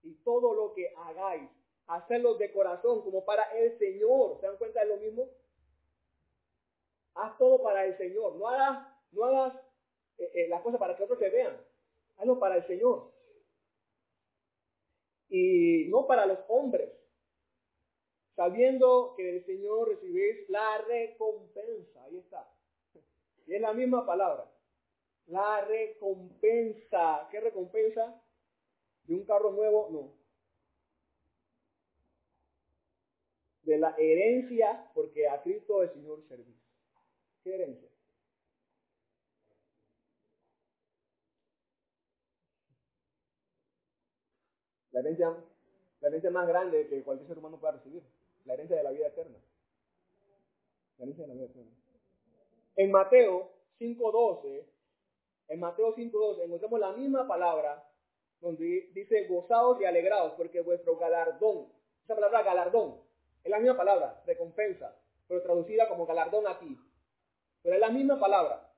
y 0.02 0.14
todo 0.24 0.54
lo 0.54 0.74
que 0.74 0.92
hagáis, 0.96 1.48
hacerlo 1.86 2.34
de 2.34 2.52
corazón 2.52 3.02
como 3.02 3.24
para 3.24 3.44
el 3.58 3.78
Señor. 3.78 4.38
¿Se 4.40 4.46
dan 4.46 4.56
cuenta 4.56 4.80
de 4.80 4.86
lo 4.86 4.96
mismo? 4.98 5.28
Haz 7.14 7.36
todo 7.38 7.62
para 7.62 7.84
el 7.84 7.96
Señor. 7.96 8.36
No 8.36 8.48
hagas, 8.48 8.88
no 9.12 9.24
hagas 9.24 9.54
eh, 10.18 10.30
eh, 10.34 10.48
las 10.48 10.62
cosas 10.62 10.78
para 10.78 10.96
que 10.96 11.02
otros 11.02 11.18
te 11.18 11.30
vean. 11.30 11.56
Hazlo 12.22 12.38
para 12.38 12.54
el 12.54 12.66
Señor. 12.68 13.12
Y 15.28 15.88
no 15.88 16.06
para 16.06 16.24
los 16.24 16.38
hombres. 16.46 16.88
Sabiendo 18.36 19.14
que 19.16 19.24
del 19.24 19.44
Señor 19.44 19.88
recibís 19.88 20.48
la 20.48 20.78
recompensa. 20.82 22.04
Ahí 22.04 22.18
está. 22.18 22.48
Y 23.44 23.56
es 23.56 23.60
la 23.60 23.72
misma 23.72 24.06
palabra. 24.06 24.48
La 25.26 25.64
recompensa. 25.64 27.26
¿Qué 27.32 27.40
recompensa? 27.40 28.22
¿De 29.02 29.14
un 29.14 29.24
carro 29.24 29.50
nuevo? 29.50 29.88
No. 29.90 30.14
De 33.62 33.78
la 33.78 33.96
herencia, 33.98 34.92
porque 34.94 35.28
a 35.28 35.42
Cristo 35.42 35.82
el 35.82 35.90
Señor 35.90 36.22
servís. 36.28 36.62
¿Qué 37.42 37.52
herencia? 37.52 37.91
La 44.92 45.00
herencia, 45.00 45.34
la 46.00 46.08
herencia 46.08 46.30
más 46.30 46.46
grande 46.46 46.86
que 46.88 47.02
cualquier 47.02 47.28
ser 47.28 47.38
humano 47.38 47.58
pueda 47.58 47.74
recibir. 47.74 48.02
La 48.44 48.54
herencia 48.54 48.76
de 48.76 48.82
la 48.82 48.90
vida 48.90 49.08
eterna. 49.08 49.38
La 50.98 51.04
herencia 51.04 51.24
de 51.24 51.28
la 51.28 51.34
vida 51.34 51.46
eterna. 51.46 51.70
En 52.76 52.90
Mateo 52.90 53.50
5.12, 53.80 54.64
en 55.48 55.60
Mateo 55.60 55.94
5.12 55.94 56.44
encontramos 56.44 56.80
la 56.80 56.92
misma 56.92 57.26
palabra 57.26 57.86
donde 58.40 58.90
dice 58.92 59.26
gozados 59.26 59.80
y 59.80 59.84
alegrados 59.84 60.32
porque 60.36 60.60
vuestro 60.62 60.96
galardón, 60.96 61.68
esa 62.04 62.14
palabra 62.14 62.42
galardón, 62.42 63.00
es 63.44 63.50
la 63.50 63.58
misma 63.58 63.76
palabra, 63.76 64.22
recompensa, 64.26 64.96
pero 65.28 65.42
traducida 65.42 65.88
como 65.88 66.06
galardón 66.06 66.46
aquí. 66.46 66.78
Pero 67.62 67.74
es 67.74 67.80
la 67.80 67.90
misma 67.90 68.18
palabra. 68.18 68.68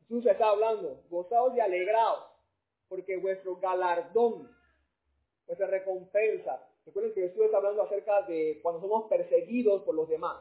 Jesús 0.00 0.24
está 0.26 0.48
hablando, 0.48 1.02
gozados 1.10 1.54
y 1.54 1.60
alegrados 1.60 2.24
porque 2.88 3.18
vuestro 3.18 3.56
galardón, 3.56 4.50
vuestra 5.48 5.66
recompensa. 5.66 6.62
Recuerden 6.84 7.14
que 7.14 7.22
Jesús 7.22 7.46
está 7.46 7.56
hablando 7.56 7.82
acerca 7.82 8.22
de 8.22 8.60
cuando 8.62 8.80
somos 8.80 9.08
perseguidos 9.08 9.82
por 9.82 9.94
los 9.94 10.08
demás. 10.08 10.36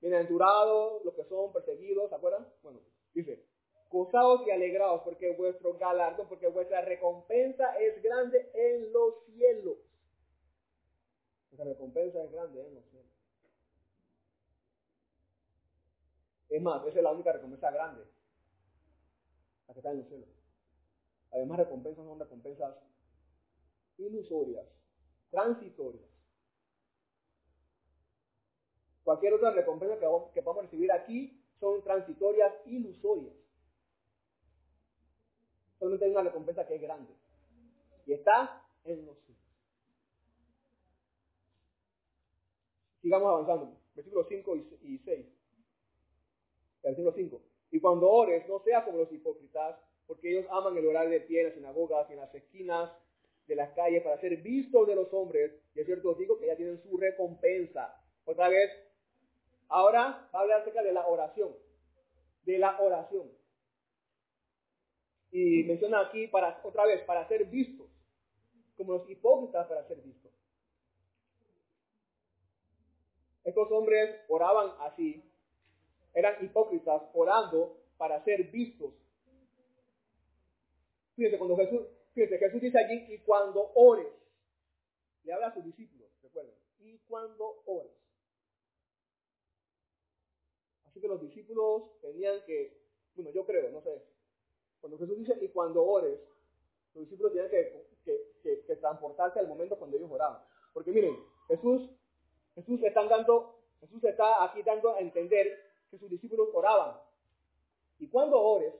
Bienaventurados 0.00 1.04
los 1.04 1.14
que 1.14 1.24
son 1.24 1.52
perseguidos, 1.52 2.08
¿se 2.08 2.16
acuerdan? 2.16 2.48
Bueno, 2.62 2.80
dice, 3.12 3.44
gozaos 3.90 4.46
y 4.46 4.50
alegraos 4.50 5.02
porque 5.02 5.36
vuestro 5.36 5.76
galardón, 5.76 6.26
porque 6.28 6.48
vuestra 6.48 6.80
recompensa 6.80 7.78
es 7.78 8.02
grande 8.02 8.50
en 8.54 8.90
los 8.90 9.22
cielos. 9.26 9.76
Vuestra 11.50 11.70
recompensa 11.70 12.24
es 12.24 12.32
grande 12.32 12.66
en 12.66 12.74
los 12.74 12.84
cielos. 12.86 13.10
Es 16.48 16.62
más, 16.62 16.84
esa 16.86 16.98
es 16.98 17.04
la 17.04 17.12
única 17.12 17.32
recompensa 17.32 17.70
grande, 17.70 18.02
la 19.68 19.74
que 19.74 19.80
está 19.80 19.90
en 19.90 19.98
los 19.98 20.08
cielos. 20.08 20.28
Además, 21.32 21.58
recompensas 21.58 22.04
son 22.04 22.18
recompensas 22.18 22.74
ilusorias, 24.00 24.66
transitorias. 25.30 26.08
Cualquier 29.04 29.34
otra 29.34 29.50
recompensa 29.50 29.98
que, 29.98 30.06
vamos, 30.06 30.30
que 30.32 30.42
podamos 30.42 30.64
recibir 30.64 30.92
aquí 30.92 31.42
son 31.58 31.82
transitorias, 31.82 32.52
ilusorias. 32.66 33.34
Solamente 35.78 36.04
hay 36.04 36.10
una 36.10 36.22
recompensa 36.22 36.66
que 36.66 36.74
es 36.74 36.82
grande. 36.82 37.12
Y 38.06 38.12
está 38.12 38.62
en 38.84 39.06
los 39.06 39.18
cielos. 39.20 39.42
Sigamos 43.00 43.28
avanzando. 43.28 43.76
Versículos 43.94 44.26
5 44.28 44.56
y 44.82 44.98
6. 44.98 45.26
Versículo 46.82 47.12
5. 47.12 47.42
Y 47.72 47.80
cuando 47.80 48.10
ores, 48.10 48.46
no 48.48 48.60
seas 48.60 48.84
como 48.84 48.98
los 48.98 49.12
hipócritas, 49.12 49.78
porque 50.06 50.30
ellos 50.30 50.46
aman 50.50 50.76
el 50.76 50.86
orar 50.86 51.08
de 51.08 51.20
pie 51.20 51.40
en 51.40 51.46
las 51.46 51.54
sinagogas 51.54 52.08
y 52.10 52.14
en 52.14 52.18
las 52.20 52.34
esquinas 52.34 52.90
de 53.50 53.56
las 53.56 53.72
calles 53.74 54.02
para 54.02 54.20
ser 54.20 54.36
vistos 54.36 54.86
de 54.86 54.94
los 54.94 55.12
hombres. 55.12 55.52
Y 55.74 55.80
es 55.80 55.86
cierto, 55.86 56.10
os 56.10 56.18
digo 56.18 56.38
que 56.38 56.46
ya 56.46 56.56
tienen 56.56 56.80
su 56.82 56.96
recompensa. 56.96 58.00
Otra 58.24 58.48
vez, 58.48 58.70
ahora 59.68 60.30
va 60.32 60.38
a 60.38 60.42
hablar 60.42 60.60
acerca 60.60 60.82
de 60.82 60.92
la 60.92 61.06
oración. 61.06 61.54
De 62.44 62.58
la 62.58 62.80
oración. 62.80 63.28
Y 65.32 65.64
menciona 65.64 66.00
aquí 66.00 66.28
para, 66.28 66.60
otra 66.62 66.86
vez, 66.86 67.02
para 67.02 67.26
ser 67.26 67.44
vistos. 67.46 67.90
Como 68.76 68.94
los 68.94 69.10
hipócritas 69.10 69.66
para 69.66 69.86
ser 69.86 70.00
vistos. 70.00 70.30
estos 73.42 73.70
hombres 73.72 74.20
oraban 74.28 74.70
así, 74.80 75.24
eran 76.14 76.44
hipócritas 76.44 77.02
orando 77.14 77.78
para 77.96 78.22
ser 78.22 78.44
vistos. 78.44 78.92
Fíjense, 81.16 81.36
cuando 81.36 81.56
Jesús, 81.56 81.80
fíjense, 82.14 82.38
Jesús 82.38 82.60
dice 82.60 82.78
allí, 82.78 83.14
y 83.14 83.18
cuando 83.18 83.72
ores, 83.74 84.12
le 85.24 85.32
habla 85.32 85.48
a 85.48 85.54
sus 85.54 85.64
discípulos, 85.64 86.08
recuerden, 86.22 86.54
y 86.78 86.98
cuando 87.00 87.62
ores. 87.66 87.92
Así 90.86 91.00
que 91.00 91.08
los 91.08 91.20
discípulos 91.20 92.00
tenían 92.00 92.44
que, 92.44 92.80
bueno, 93.14 93.30
yo 93.30 93.44
creo, 93.46 93.70
no 93.70 93.80
sé, 93.82 94.02
cuando 94.80 94.98
Jesús 94.98 95.18
dice, 95.18 95.38
y 95.40 95.48
cuando 95.48 95.84
ores, 95.84 96.18
los 96.94 97.04
discípulos 97.04 97.32
tenían 97.32 97.50
que, 97.50 97.86
que, 98.42 98.64
que 98.66 98.76
transportarse 98.76 99.38
al 99.38 99.48
momento 99.48 99.78
cuando 99.78 99.96
ellos 99.96 100.10
oraban. 100.10 100.42
Porque 100.72 100.90
miren, 100.90 101.16
Jesús, 101.48 101.90
Jesús 102.54 102.82
está 102.82 103.04
dando, 103.04 103.60
Jesús 103.80 104.02
está 104.04 104.44
aquí 104.44 104.62
dando 104.62 104.94
a 104.94 105.00
entender 105.00 105.58
que 105.90 105.98
sus 105.98 106.10
discípulos 106.10 106.48
oraban. 106.52 106.96
Y 107.98 108.08
cuando 108.08 108.40
ores, 108.40 108.74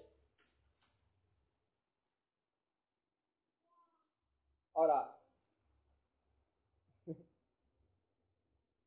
ahora, 4.80 5.14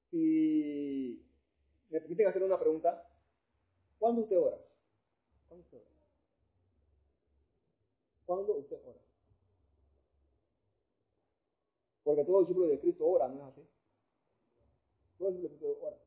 si 0.09 1.23
me 1.89 1.99
permiten 1.99 2.27
hacer 2.27 2.43
una 2.43 2.59
pregunta, 2.59 3.07
¿cuándo 3.99 4.21
usted 4.21 4.37
ora? 4.37 4.57
¿Cuándo 5.47 5.63
usted 5.65 5.77
ora? 5.77 5.87
¿Cuándo 8.25 8.53
usted 8.53 8.79
ora? 8.83 8.99
Porque 12.03 12.25
todo 12.25 12.39
discípulo 12.39 12.67
de 12.67 12.79
Cristo 12.79 13.05
ora, 13.05 13.27
¿no 13.27 13.35
es 13.35 13.53
así? 13.53 13.61
Todo 15.19 15.29
discípulo 15.29 15.49
de 15.53 15.57
Cristo 15.59 15.85
ora. 15.85 15.97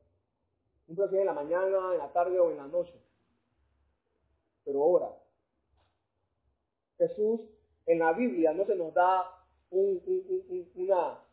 Un 0.89 0.95
puede 0.95 1.19
en 1.19 1.25
la 1.25 1.33
mañana, 1.33 1.93
en 1.93 1.97
la 1.97 2.11
tarde 2.11 2.39
o 2.39 2.51
en 2.51 2.57
la 2.57 2.67
noche. 2.67 2.93
Pero 4.63 4.81
ora. 4.81 5.09
Jesús, 6.97 7.41
en 7.85 7.99
la 7.99 8.11
Biblia 8.13 8.53
no 8.53 8.65
se 8.65 8.75
nos 8.75 8.93
da 8.93 9.36
un, 9.71 10.01
una... 10.75 11.23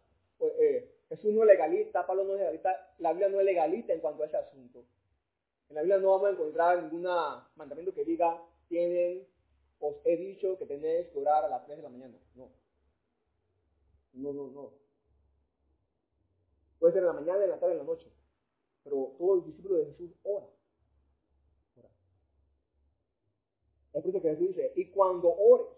Eh, 0.40 0.90
Jesús 1.08 1.32
no 1.32 1.42
es 1.42 1.48
legalista, 1.48 2.06
Pablo 2.06 2.24
no 2.24 2.32
es 2.34 2.40
legalista, 2.40 2.94
la 2.98 3.12
Biblia 3.12 3.28
no 3.28 3.40
es 3.40 3.46
legalista 3.46 3.92
en 3.92 4.00
cuanto 4.00 4.22
a 4.22 4.26
ese 4.26 4.36
asunto. 4.36 4.84
En 5.68 5.76
la 5.76 5.82
Biblia 5.82 5.98
no 5.98 6.10
vamos 6.10 6.28
a 6.28 6.32
encontrar 6.32 6.82
ningún 6.82 7.08
mandamiento 7.56 7.94
que 7.94 8.04
diga, 8.04 8.42
tienen, 8.68 9.26
os 9.80 9.96
he 10.04 10.16
dicho 10.16 10.58
que 10.58 10.66
tenéis 10.66 11.08
que 11.08 11.18
orar 11.18 11.44
a 11.44 11.48
las 11.48 11.64
3 11.66 11.78
de 11.78 11.82
la 11.82 11.88
mañana. 11.88 12.18
No. 12.34 12.50
No, 14.14 14.32
no, 14.32 14.48
no. 14.48 14.72
Puede 16.78 16.92
ser 16.92 17.02
en 17.02 17.06
la 17.06 17.12
mañana, 17.14 17.44
en 17.44 17.50
la 17.50 17.58
tarde, 17.58 17.72
en 17.72 17.78
la 17.78 17.84
noche. 17.84 18.10
Pero 18.82 19.14
todo 19.18 19.36
el 19.36 19.44
discípulo 19.44 19.76
de 19.76 19.86
Jesús 19.86 20.10
ora. 20.22 20.46
Es 23.92 24.02
por 24.02 24.10
eso 24.10 24.20
que 24.20 24.30
Jesús 24.30 24.48
dice, 24.48 24.72
y 24.74 24.86
cuando 24.90 25.28
ores, 25.28 25.68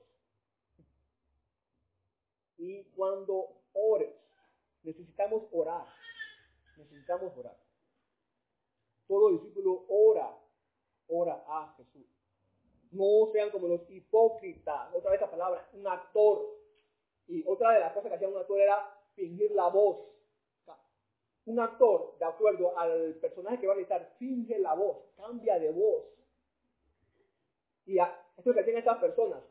y 2.59 2.85
cuando 2.97 3.49
ores, 3.73 4.15
necesitamos 4.83 5.45
orar. 5.53 5.87
Necesitamos 6.77 7.37
orar. 7.37 7.57
Todo 9.07 9.31
discípulo 9.33 9.85
ora, 9.89 10.37
ora 11.09 11.45
a 11.47 11.75
Jesús. 11.77 12.07
No 12.91 13.31
sean 13.33 13.51
como 13.51 13.69
los 13.69 13.89
hipócritas. 13.91 14.95
Otra 14.95 15.11
vez 15.11 15.21
esa 15.21 15.31
palabra, 15.31 15.69
un 15.73 15.87
actor 15.87 16.57
y 17.29 17.45
otra 17.47 17.73
de 17.73 17.81
las 17.81 17.93
cosas 17.93 18.11
que 18.11 18.17
hacía 18.17 18.29
un 18.29 18.37
actor 18.37 18.61
era 18.61 18.97
fingir 19.15 19.51
la 19.53 19.69
voz. 19.69 20.13
un 21.47 21.61
actor, 21.61 22.19
de 22.19 22.25
acuerdo 22.25 22.77
al 22.77 23.15
personaje 23.21 23.61
que 23.61 23.69
va 23.69 23.75
a 23.75 23.77
realizar, 23.77 24.17
finge 24.19 24.59
la 24.59 24.75
voz, 24.75 24.99
cambia 25.17 25.61
de 25.61 25.71
voz. 25.71 26.05
Y 27.85 27.99
esto 28.01 28.15
es 28.39 28.47
lo 28.47 28.53
que 28.53 28.61
hacían 28.61 28.79
estas 28.79 28.99
personas. 28.99 29.45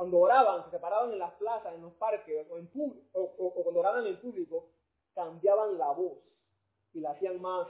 Cuando 0.00 0.18
oraban, 0.18 0.64
se 0.64 0.70
separaban 0.70 1.12
en 1.12 1.18
las 1.18 1.34
plazas, 1.34 1.74
en 1.74 1.82
los 1.82 1.92
parques 1.92 2.46
o, 2.50 2.56
en 2.56 2.68
público, 2.68 3.06
o, 3.12 3.62
cuando 3.62 3.80
oraban 3.80 4.06
en 4.06 4.18
público, 4.18 4.70
cambiaban 5.14 5.76
la 5.76 5.90
voz 5.90 6.16
y 6.94 7.00
la 7.00 7.10
hacían 7.10 7.38
más, 7.42 7.68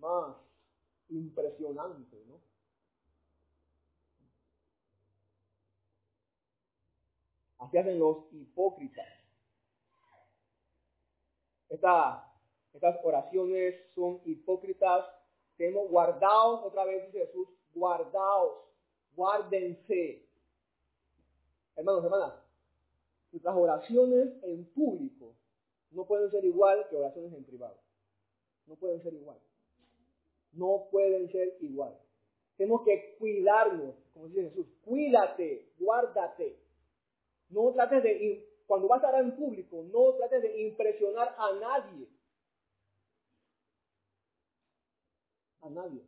más 0.00 0.34
impresionante, 1.08 2.20
¿no? 2.26 2.40
Así 7.58 7.78
hacen 7.78 8.00
los 8.00 8.24
hipócritas. 8.32 9.06
estas 11.68 13.04
oraciones 13.04 13.76
son 13.94 14.20
hipócritas. 14.24 15.06
Tenemos 15.56 15.88
guardaos, 15.90 16.64
otra 16.64 16.84
vez 16.84 17.06
dice 17.06 17.24
Jesús, 17.24 17.48
guardaos, 17.72 18.64
guárdense. 19.14 20.27
Hermanos, 21.78 22.04
hermanas, 22.04 22.34
nuestras 23.30 23.56
oraciones 23.56 24.42
en 24.42 24.64
público 24.72 25.36
no 25.92 26.06
pueden 26.06 26.28
ser 26.28 26.44
igual 26.44 26.84
que 26.90 26.96
oraciones 26.96 27.32
en 27.32 27.44
privado. 27.44 27.78
No 28.66 28.74
pueden 28.74 29.00
ser 29.00 29.14
igual. 29.14 29.38
No 30.54 30.88
pueden 30.90 31.30
ser 31.30 31.56
igual. 31.60 31.96
Tenemos 32.56 32.82
que 32.82 33.14
cuidarnos, 33.20 33.94
como 34.12 34.26
dice 34.26 34.50
Jesús, 34.50 34.66
cuídate, 34.84 35.70
guárdate. 35.78 36.58
No 37.48 37.72
trates 37.72 38.02
de, 38.02 38.60
cuando 38.66 38.88
vas 38.88 39.04
a 39.04 39.06
hablar 39.06 39.22
en 39.22 39.36
público, 39.36 39.84
no 39.92 40.14
trates 40.14 40.42
de 40.42 40.62
impresionar 40.62 41.32
a 41.38 41.52
nadie. 41.52 42.08
A 45.60 45.70
nadie. 45.70 46.02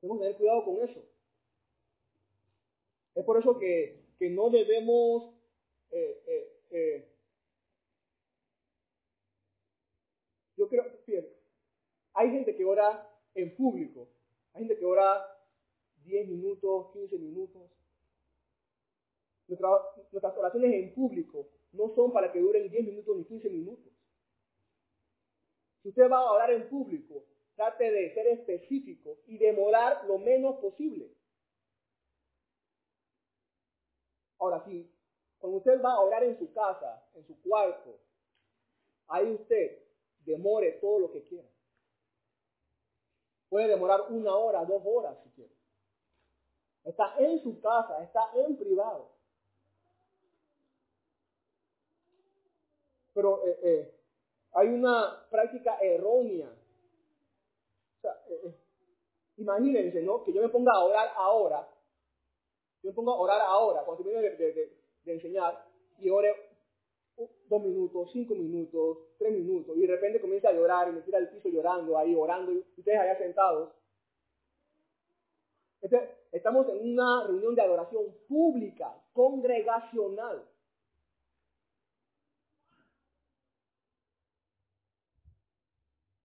Tenemos 0.00 0.18
que 0.18 0.24
tener 0.24 0.38
cuidado 0.38 0.64
con 0.64 0.88
eso. 0.88 1.04
Es 3.16 3.24
por 3.24 3.38
eso 3.38 3.58
que, 3.58 4.03
no 4.30 4.50
debemos 4.50 5.34
eh, 5.90 6.22
eh, 6.26 6.60
eh, 6.70 7.08
yo 10.56 10.68
creo, 10.68 10.84
hay 12.14 12.30
gente 12.30 12.56
que 12.56 12.64
ora 12.64 13.08
en 13.34 13.54
público, 13.56 14.08
hay 14.52 14.62
gente 14.62 14.78
que 14.78 14.84
ora 14.84 15.24
10 16.04 16.28
minutos, 16.28 16.92
15 16.92 17.18
minutos, 17.18 17.70
nuestras 19.46 20.36
oraciones 20.36 20.72
en 20.74 20.94
público 20.94 21.48
no 21.72 21.94
son 21.94 22.12
para 22.12 22.32
que 22.32 22.40
duren 22.40 22.70
10 22.70 22.86
minutos 22.86 23.16
ni 23.16 23.24
15 23.24 23.50
minutos. 23.50 23.92
Si 25.82 25.88
usted 25.90 26.10
va 26.10 26.18
a 26.18 26.32
orar 26.32 26.50
en 26.50 26.68
público, 26.68 27.24
trate 27.56 27.90
de 27.90 28.14
ser 28.14 28.26
específico 28.28 29.18
y 29.26 29.38
demorar 29.38 30.06
lo 30.06 30.18
menos 30.18 30.56
posible. 30.56 31.10
Ahora 34.44 34.62
sí, 34.66 34.86
cuando 35.38 35.56
usted 35.56 35.82
va 35.82 35.94
a 35.94 36.00
orar 36.00 36.22
en 36.22 36.38
su 36.38 36.52
casa, 36.52 37.02
en 37.14 37.26
su 37.26 37.40
cuarto, 37.40 37.98
ahí 39.08 39.32
usted 39.32 39.82
demore 40.18 40.72
todo 40.82 40.98
lo 40.98 41.10
que 41.10 41.22
quiera. 41.22 41.48
Puede 43.48 43.68
demorar 43.68 44.02
una 44.10 44.36
hora, 44.36 44.62
dos 44.66 44.82
horas 44.84 45.16
si 45.22 45.30
quiere. 45.30 45.54
Está 46.84 47.14
en 47.16 47.42
su 47.42 47.58
casa, 47.62 48.02
está 48.02 48.20
en 48.34 48.54
privado. 48.58 49.12
Pero 53.14 53.46
eh, 53.46 53.60
eh, 53.62 54.00
hay 54.52 54.68
una 54.68 55.26
práctica 55.30 55.78
errónea. 55.80 56.50
O 57.96 58.00
sea, 58.02 58.22
eh, 58.28 58.54
imagínense, 59.38 60.02
¿no? 60.02 60.22
Que 60.22 60.34
yo 60.34 60.42
me 60.42 60.50
ponga 60.50 60.72
a 60.74 60.84
orar 60.84 61.12
ahora. 61.16 61.73
Yo 62.84 62.90
me 62.90 62.96
ponga 62.96 63.12
a 63.12 63.16
orar 63.16 63.40
ahora, 63.40 63.82
cuando 63.82 64.04
termine 64.04 64.28
de, 64.36 64.76
enseñar, 65.06 65.66
y 66.00 66.10
ore 66.10 66.34
dos 67.48 67.62
minutos, 67.62 68.10
cinco 68.12 68.34
minutos, 68.34 68.98
tres 69.16 69.32
minutos, 69.32 69.74
y 69.78 69.80
de 69.80 69.86
repente 69.86 70.20
comienza 70.20 70.50
a 70.50 70.52
llorar 70.52 70.88
y 70.88 70.92
me 70.92 71.00
tira 71.00 71.16
al 71.16 71.30
piso 71.30 71.48
llorando, 71.48 71.96
ahí 71.96 72.14
orando, 72.14 72.52
y 72.52 72.62
ustedes 72.76 73.00
allá 73.00 73.16
sentados. 73.16 73.72
Este, 75.80 76.10
estamos 76.30 76.68
en 76.68 76.92
una 76.92 77.26
reunión 77.26 77.54
de 77.54 77.62
adoración 77.62 78.04
pública, 78.28 78.94
congregacional. 79.14 80.46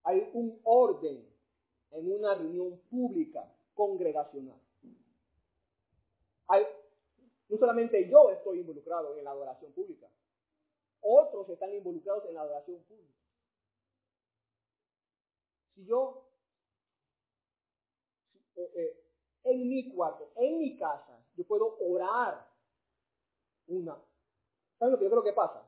hay 0.04 0.28
un 0.34 0.60
orden 0.64 1.24
en 1.92 2.12
una 2.12 2.34
reunión 2.34 2.82
pública 2.90 3.48
congregacional. 3.76 4.60
No 7.50 7.58
solamente 7.58 8.10
yo 8.10 8.30
estoy 8.32 8.60
involucrado 8.60 9.16
en 9.18 9.24
la 9.24 9.32
adoración 9.32 9.72
pública, 9.74 10.08
otros 11.02 11.50
están 11.50 11.74
involucrados 11.74 12.26
en 12.26 12.34
la 12.34 12.42
adoración 12.42 12.84
pública. 12.84 13.14
Si 15.74 15.86
yo, 15.86 16.28
eh, 18.56 18.72
eh, 18.76 19.04
en 19.44 19.70
mi 19.70 19.94
cuarto, 19.94 20.32
en 20.36 20.60
mi 20.60 20.78
casa, 20.78 21.26
yo 21.36 21.46
puedo 21.46 21.78
orar 21.80 22.48
una. 23.68 23.98
¿Saben 24.78 24.94
lo 24.94 25.00
que 25.00 25.06
yo 25.06 25.12
creo 25.12 25.24
que 25.24 25.34
pasa? 25.34 25.66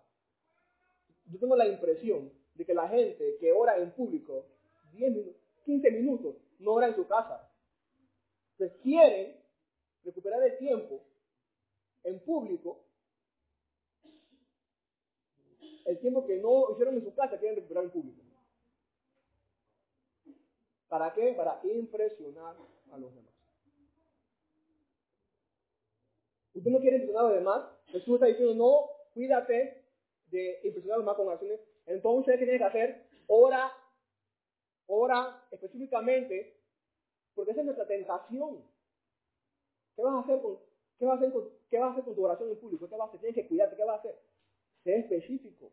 Yo 1.25 1.39
tengo 1.39 1.55
la 1.55 1.67
impresión 1.67 2.31
de 2.55 2.65
que 2.65 2.73
la 2.73 2.89
gente 2.89 3.37
que 3.39 3.51
ora 3.51 3.77
en 3.77 3.91
público 3.91 4.45
10 4.91 5.11
minutos, 5.11 5.41
15 5.63 5.91
minutos, 5.91 6.35
no 6.59 6.73
ora 6.73 6.87
en 6.87 6.95
su 6.95 7.07
casa. 7.07 7.49
Entonces 8.51 8.77
quieren 8.81 9.40
recuperar 10.03 10.43
el 10.43 10.57
tiempo 10.57 11.01
en 12.03 12.19
público, 12.23 12.85
el 15.85 15.99
tiempo 15.99 16.25
que 16.25 16.37
no 16.37 16.71
hicieron 16.71 16.95
en 16.95 17.03
su 17.03 17.13
casa, 17.13 17.37
quieren 17.37 17.55
recuperar 17.55 17.85
en 17.85 17.91
público. 17.91 18.21
¿Para 20.87 21.13
qué? 21.13 21.33
Para 21.33 21.61
impresionar 21.63 22.55
a 22.91 22.97
los 22.97 23.15
demás. 23.15 23.31
Usted 26.53 26.69
no 26.69 26.79
quiere 26.79 26.97
impresionar 26.97 27.25
a 27.25 27.29
los 27.29 27.37
demás. 27.37 27.63
Jesús 27.87 28.15
está 28.15 28.25
diciendo, 28.25 28.53
no, 28.55 28.89
cuídate 29.13 29.85
de 30.27 30.59
impresionar 30.63 30.95
a 30.95 30.97
los 30.97 31.05
demás 31.05 31.15
con 31.15 31.29
acciones. 31.29 31.59
Entonces, 31.85 32.37
¿qué 32.37 32.45
tienes 32.45 32.61
que 32.61 32.67
hacer? 32.67 33.07
Ora, 33.27 33.71
ora 34.87 35.47
específicamente, 35.51 36.57
porque 37.33 37.51
esa 37.51 37.61
es 37.61 37.65
nuestra 37.65 37.87
tentación. 37.87 38.70
¿Qué 39.95 40.01
vas 40.01 40.15
a 40.15 40.19
hacer 40.19 40.41
con, 40.41 40.57
qué 40.97 41.05
vas 41.05 41.21
a 41.21 41.25
hacer 41.27 41.33
qué 41.69 41.79
vas 41.79 41.89
a 41.89 41.91
hacer 41.93 42.03
con 42.03 42.15
tu 42.15 42.25
oración 42.25 42.49
en 42.49 42.59
público? 42.59 42.89
¿Qué 42.89 42.95
vas 42.95 43.07
a 43.07 43.09
hacer? 43.09 43.19
Tienes 43.21 43.35
que 43.35 43.47
cuidarte. 43.47 43.75
¿Qué 43.75 43.83
vas 43.83 43.95
a 43.95 43.99
hacer? 43.99 44.19
Sé 44.83 44.97
específico. 44.97 45.71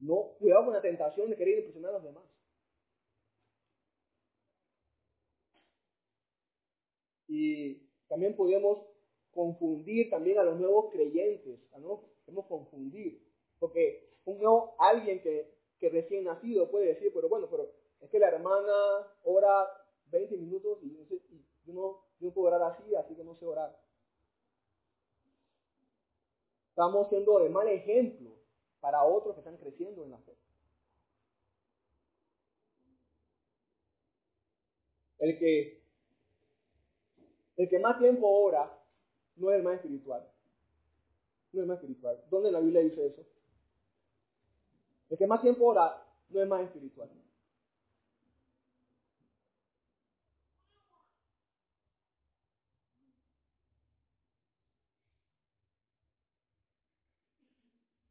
No, 0.00 0.32
cuidado 0.38 0.64
con 0.64 0.74
la 0.74 0.80
tentación 0.80 1.30
de 1.30 1.36
querer 1.36 1.58
impresionar 1.58 1.90
a 1.90 1.94
los 1.94 2.04
demás. 2.04 2.24
Y 7.28 7.74
también 8.08 8.34
podemos 8.34 8.78
confundir 9.32 10.10
también 10.10 10.38
a 10.38 10.42
los 10.42 10.58
nuevos 10.58 10.90
creyentes, 10.90 11.60
a 11.72 11.78
no 11.78 12.02
podemos 12.24 12.46
confundir, 12.46 13.22
porque 13.58 14.08
un 14.24 14.38
nuevo, 14.38 14.74
alguien 14.78 15.20
que, 15.22 15.54
que 15.78 15.88
recién 15.90 16.24
nacido 16.24 16.70
puede 16.70 16.86
decir, 16.86 17.12
pero 17.14 17.28
bueno, 17.28 17.48
pero 17.48 17.70
es 18.00 18.10
que 18.10 18.18
la 18.18 18.28
hermana 18.28 19.06
ora 19.24 19.68
20 20.10 20.36
minutos 20.36 20.78
y, 20.82 20.96
yo, 21.66 21.72
no, 21.72 22.02
yo 22.18 22.28
no 22.28 22.32
puedo 22.32 22.48
orar 22.48 22.62
así, 22.62 22.94
así 22.94 23.14
que 23.14 23.24
no 23.24 23.34
sé 23.34 23.44
orar. 23.46 23.78
Estamos 26.70 27.08
siendo 27.08 27.38
de 27.38 27.50
mal 27.50 27.68
ejemplo 27.68 28.30
para 28.80 29.04
otros 29.04 29.34
que 29.34 29.40
están 29.40 29.58
creciendo 29.58 30.04
en 30.04 30.10
la 30.12 30.18
fe. 30.18 30.34
El 35.18 35.38
que, 35.38 35.82
el 37.58 37.68
que 37.68 37.78
más 37.78 37.98
tiempo 37.98 38.26
ora 38.26 38.74
no 39.36 39.50
es 39.50 39.58
el 39.58 39.62
más 39.62 39.74
espiritual. 39.74 40.26
No 41.52 41.60
es 41.60 41.66
más 41.66 41.76
espiritual. 41.76 42.24
¿Dónde 42.30 42.50
la 42.50 42.60
Biblia 42.60 42.80
dice 42.80 43.06
eso? 43.06 43.26
El 45.10 45.18
que 45.18 45.26
más 45.26 45.42
tiempo 45.42 45.66
ora 45.66 46.02
no 46.30 46.40
es 46.40 46.48
más 46.48 46.62
espiritual. 46.62 47.10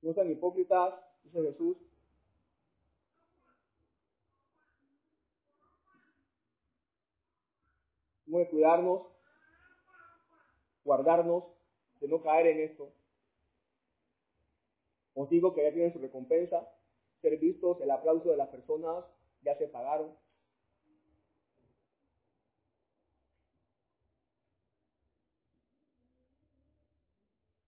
No 0.02 0.14
sean 0.14 0.32
hipócritas, 0.32 0.94
dice 1.24 1.42
Jesús. 1.42 1.78
Tenemos 8.26 8.48
que 8.48 8.52
cuidarnos, 8.52 9.02
guardarnos 10.84 11.44
de 12.00 12.08
no 12.08 12.22
caer 12.22 12.48
en 12.48 12.60
esto. 12.62 12.94
Os 15.16 15.30
digo 15.30 15.54
que 15.54 15.64
ya 15.64 15.74
tienen 15.74 15.92
su 15.92 16.00
recompensa, 16.00 16.72
ser 17.22 17.38
vistos, 17.38 17.82
el 17.82 17.92
aplauso 17.92 18.30
de 18.30 18.38
las 18.38 18.50
personas, 18.50 19.04
ya 19.42 19.58
se 19.58 19.68
pagaron. 19.68 20.16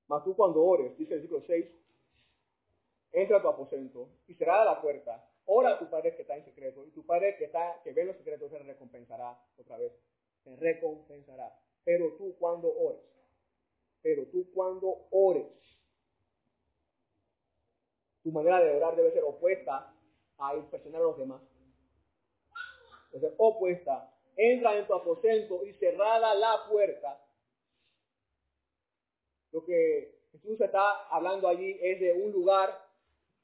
Mas 0.07 0.23
tú 0.23 0.35
cuando 0.35 0.63
ores, 0.63 0.97
dice 0.97 1.13
el 1.13 1.21
versículo 1.21 1.41
6, 1.47 1.80
entra 3.11 3.37
a 3.37 3.41
tu 3.41 3.47
aposento 3.47 4.09
y 4.27 4.33
cerrada 4.35 4.65
la 4.65 4.81
puerta, 4.81 5.25
ora 5.45 5.73
a 5.73 5.79
tu 5.79 5.89
Padre 5.89 6.15
que 6.15 6.21
está 6.21 6.35
en 6.35 6.45
secreto, 6.45 6.85
y 6.85 6.91
tu 6.91 7.05
Padre 7.05 7.35
que, 7.37 7.45
está, 7.45 7.81
que 7.83 7.93
ve 7.93 8.05
los 8.05 8.17
secretos 8.17 8.51
se 8.51 8.59
recompensará 8.59 9.37
otra 9.57 9.77
vez, 9.77 9.93
se 10.43 10.55
recompensará. 10.55 11.57
Pero 11.83 12.13
tú 12.17 12.35
cuando 12.37 12.71
ores, 12.73 13.01
pero 14.01 14.25
tú 14.27 14.51
cuando 14.53 15.07
ores, 15.11 15.47
tu 18.23 18.31
manera 18.31 18.59
de 18.59 18.75
orar 18.75 18.95
debe 18.95 19.11
ser 19.11 19.23
opuesta 19.23 19.93
a 20.37 20.55
impresionar 20.55 21.01
a 21.01 21.05
los 21.05 21.17
demás. 21.17 21.41
Opuesta. 23.37 24.13
Entra 24.37 24.77
en 24.77 24.87
tu 24.87 24.93
aposento 24.93 25.65
y 25.65 25.73
cerrada 25.73 26.33
la 26.35 26.65
puerta. 26.69 27.19
Lo 29.51 29.65
que 29.65 30.21
Jesús 30.31 30.61
está 30.61 31.07
hablando 31.09 31.47
allí 31.47 31.77
es 31.81 31.99
de 31.99 32.13
un 32.13 32.31
lugar 32.31 32.90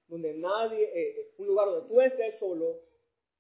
donde 0.07 0.33
nadie, 0.35 0.83
eh, 0.83 1.21
eh, 1.21 1.33
un 1.37 1.47
lugar 1.47 1.67
donde 1.67 1.87
tú 1.87 2.01
estés 2.01 2.39
solo, 2.39 2.81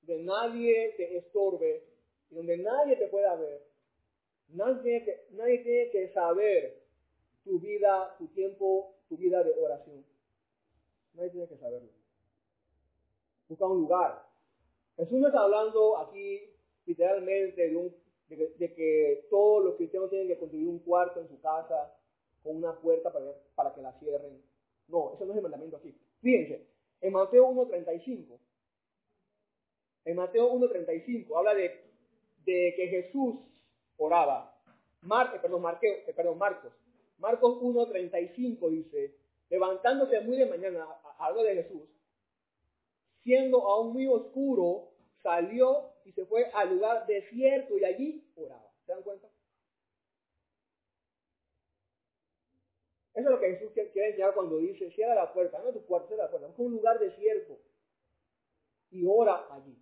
donde 0.01 0.23
nadie 0.23 0.93
te 0.97 1.17
estorbe 1.17 1.83
y 2.29 2.35
donde 2.35 2.57
nadie 2.57 2.95
te 2.97 3.07
pueda 3.07 3.35
ver. 3.35 3.65
Nadie 4.49 4.81
tiene 4.81 5.05
que, 5.05 5.25
nadie 5.31 5.59
tiene 5.59 5.89
que 5.91 6.09
saber 6.09 6.81
tu 7.43 7.59
vida, 7.59 8.15
tu 8.17 8.27
tiempo, 8.27 8.95
tu 9.09 9.17
vida 9.17 9.43
de 9.43 9.51
oración. 9.51 10.05
Nadie 11.13 11.29
tiene 11.31 11.47
que 11.47 11.57
saberlo. 11.57 11.89
Busca 13.47 13.65
un 13.65 13.81
lugar. 13.81 14.25
Jesús 14.97 15.19
no 15.19 15.27
está 15.27 15.41
hablando 15.41 15.97
aquí 15.97 16.41
literalmente 16.85 17.69
de, 17.69 17.75
un, 17.75 17.95
de, 18.29 18.73
que, 18.73 19.27
todos 19.29 19.63
los 19.63 19.75
cristianos 19.75 20.09
tienen 20.09 20.27
que 20.27 20.37
construir 20.37 20.67
un 20.67 20.79
cuarto 20.79 21.19
en 21.19 21.27
su 21.27 21.39
casa 21.39 21.93
con 22.43 22.57
una 22.57 22.73
puerta 22.79 23.11
para, 23.11 23.25
para 23.55 23.73
que 23.73 23.81
la 23.81 23.93
cierren. 23.99 24.41
No, 24.87 25.13
eso 25.13 25.25
no 25.25 25.31
es 25.33 25.37
el 25.37 25.43
mandamiento 25.43 25.77
aquí. 25.77 25.93
Fíjense, 26.21 26.67
en 27.01 27.13
Mateo 27.13 27.47
1.35, 27.49 28.39
en 30.05 30.15
Mateo 30.15 30.51
1.35 30.53 31.37
habla 31.37 31.53
de, 31.53 31.83
que 32.45 32.87
Jesús 32.89 33.35
oraba. 33.97 34.57
Eh, 35.03 35.39
perdón, 35.41 35.63
eh, 35.81 36.13
perdón, 36.15 36.37
Marcos. 36.37 36.73
Marcos 37.17 37.61
1.35 37.61 38.69
dice, 38.69 39.15
levantándose 39.49 40.21
muy 40.21 40.37
de 40.37 40.45
mañana, 40.45 40.87
algo 41.19 41.43
de 41.43 41.55
Jesús, 41.55 41.81
siendo 43.23 43.67
aún 43.67 43.93
muy 43.93 44.07
oscuro, 44.07 44.91
salió 45.21 45.91
y 46.05 46.11
se 46.13 46.25
fue 46.25 46.45
al 46.53 46.75
lugar 46.75 47.05
desierto 47.05 47.77
y 47.77 47.83
allí 47.83 48.23
oraba. 48.35 48.71
¿Se 48.85 48.93
dan 48.93 49.03
cuenta? 49.03 49.27
Eso 53.17 53.29
es 53.29 53.33
lo 53.33 53.39
que 53.39 53.55
Jesús 53.55 53.71
quiere 53.73 54.09
enseñar 54.09 54.35
cuando 54.35 54.59
dice, 54.59 54.91
cierra 54.91 55.15
la 55.15 55.33
puerta, 55.33 55.57
no 55.57 55.73
tu 55.73 55.83
cuarto, 55.87 56.07
cierra 56.07 56.25
la 56.25 56.29
puerta, 56.29 56.49
es 56.49 56.59
un 56.59 56.71
lugar 56.73 56.99
desierto 56.99 57.57
y 58.91 59.03
ora 59.07 59.47
allí. 59.49 59.75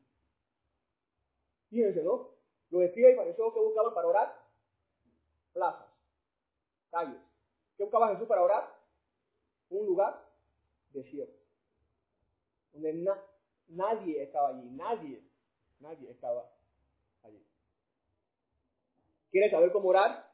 Fíjense, 1.69 2.01
¿no? 2.01 2.29
Los 2.69 2.83
escribas 2.83 3.11
y 3.11 3.15
fariseos 3.17 3.53
que 3.53 3.59
buscaban 3.59 3.93
para 3.93 4.07
orar, 4.07 4.41
plazas, 5.51 5.85
calles. 6.89 7.19
¿Qué 7.75 7.83
buscaba 7.83 8.13
Jesús 8.13 8.25
para 8.25 8.41
orar? 8.41 8.73
Un 9.69 9.85
lugar 9.85 10.25
desierto, 10.91 11.37
donde 12.71 12.93
nadie 13.67 14.23
estaba 14.23 14.47
allí, 14.47 14.69
nadie, 14.69 15.21
nadie 15.81 16.09
estaba 16.09 16.49
allí. 17.21 17.45
¿Quieres 19.29 19.51
saber 19.51 19.73
cómo 19.73 19.89
orar? 19.89 20.31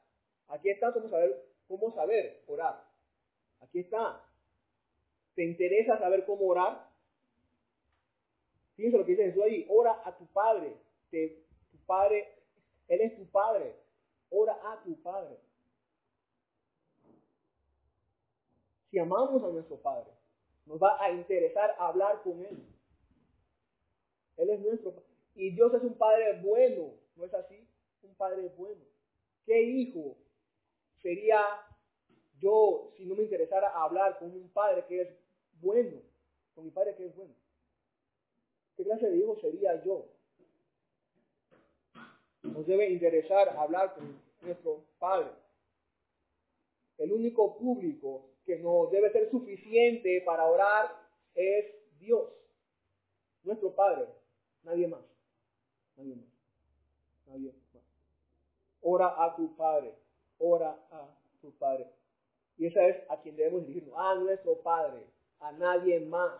Aquí 0.50 0.70
está 0.70 0.94
cómo 0.94 1.96
saber 1.96 2.44
orar. 2.46 2.91
Aquí 3.72 3.80
está. 3.80 4.22
¿Te 5.34 5.46
interesa 5.46 5.98
saber 5.98 6.26
cómo 6.26 6.46
orar? 6.46 6.92
Fíjense 8.76 8.98
lo 8.98 9.06
que 9.06 9.12
dice 9.12 9.28
Jesús 9.28 9.44
ahí. 9.44 9.66
Ora 9.70 10.02
a 10.04 10.18
tu 10.18 10.26
Padre. 10.28 10.76
tu 11.10 11.78
Padre, 11.86 12.28
Él 12.90 13.00
es 13.00 13.16
tu 13.16 13.26
Padre. 13.32 13.74
Ora 14.30 14.60
a 14.62 14.84
tu 14.84 15.02
Padre. 15.02 15.38
Si 18.90 19.00
amamos 19.00 19.42
a 19.42 19.48
nuestro 19.48 19.78
Padre, 19.78 20.12
nos 20.66 20.78
va 20.78 21.02
a 21.02 21.10
interesar 21.12 21.74
hablar 21.80 22.22
con 22.24 22.44
Él. 22.46 22.68
Él 24.36 24.50
es 24.50 24.60
nuestro. 24.60 25.02
Y 25.34 25.52
Dios 25.52 25.74
es 25.76 25.84
un 25.84 25.98
Padre 25.98 26.42
bueno. 26.42 26.94
¿No 27.16 27.24
es 27.24 27.34
así? 27.34 27.66
Un 28.04 28.16
Padre 28.16 28.50
bueno. 28.58 28.84
¿Qué 29.46 29.62
hijo 29.62 30.18
sería 31.02 31.42
yo, 32.42 32.92
si 32.98 33.06
no 33.06 33.16
me 33.16 33.24
interesara 33.24 33.70
hablar 33.70 34.18
con 34.18 34.32
un 34.32 34.50
padre 34.50 34.84
que 34.88 35.02
es 35.02 35.10
bueno, 35.62 36.02
con 36.56 36.66
mi 36.66 36.72
padre 36.72 36.96
que 36.96 37.06
es 37.06 37.16
bueno, 37.16 37.34
¿qué 38.76 38.84
clase 38.84 39.10
de 39.10 39.18
hijo 39.18 39.40
sería 39.40 39.82
yo? 39.84 40.08
Nos 42.42 42.66
debe 42.66 42.90
interesar 42.90 43.50
hablar 43.50 43.94
con 43.94 44.20
nuestro 44.42 44.84
padre. 44.98 45.30
el 46.98 47.12
único 47.14 47.58
público 47.58 48.32
que 48.46 48.58
nos 48.58 48.92
debe 48.92 49.12
ser 49.12 49.30
suficiente 49.30 50.22
para 50.26 50.46
orar 50.46 50.92
es 51.36 51.66
Dios, 52.00 52.30
nuestro 53.44 53.74
Padre, 53.74 54.08
nadie 54.64 54.88
más, 54.88 55.02
nadie 55.96 56.16
más, 56.16 56.26
nadie 57.28 57.54
más. 57.54 57.84
Ora 58.82 59.24
a 59.24 59.36
tu 59.36 59.56
Padre, 59.56 59.96
ora 60.40 60.72
a 60.92 61.16
tu 61.42 61.52
Padre. 61.54 61.88
Y 62.58 62.68
esa 62.68 62.86
es 62.86 62.98
a 63.10 63.22
quien 63.22 63.36
debemos 63.36 63.62
dirigirnos, 63.62 63.98
a 63.98 64.16
nuestro 64.16 64.62
Padre, 64.62 65.06
a 65.40 65.52
nadie 65.54 66.00
más. 66.02 66.32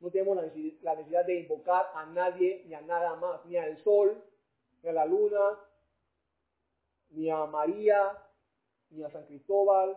No 0.00 0.10
tenemos 0.10 0.36
la 0.36 0.94
necesidad 0.94 1.24
de 1.24 1.40
invocar 1.40 1.90
a 1.94 2.06
nadie 2.06 2.64
ni 2.66 2.74
a 2.74 2.80
nada 2.82 3.16
más, 3.16 3.44
ni 3.46 3.56
al 3.56 3.76
sol, 3.82 4.22
ni 4.82 4.88
a 4.88 4.92
la 4.92 5.06
luna, 5.06 5.58
ni 7.10 7.30
a 7.30 7.44
María, 7.46 8.12
ni 8.90 9.02
a 9.02 9.10
San 9.10 9.26
Cristóbal. 9.26 9.96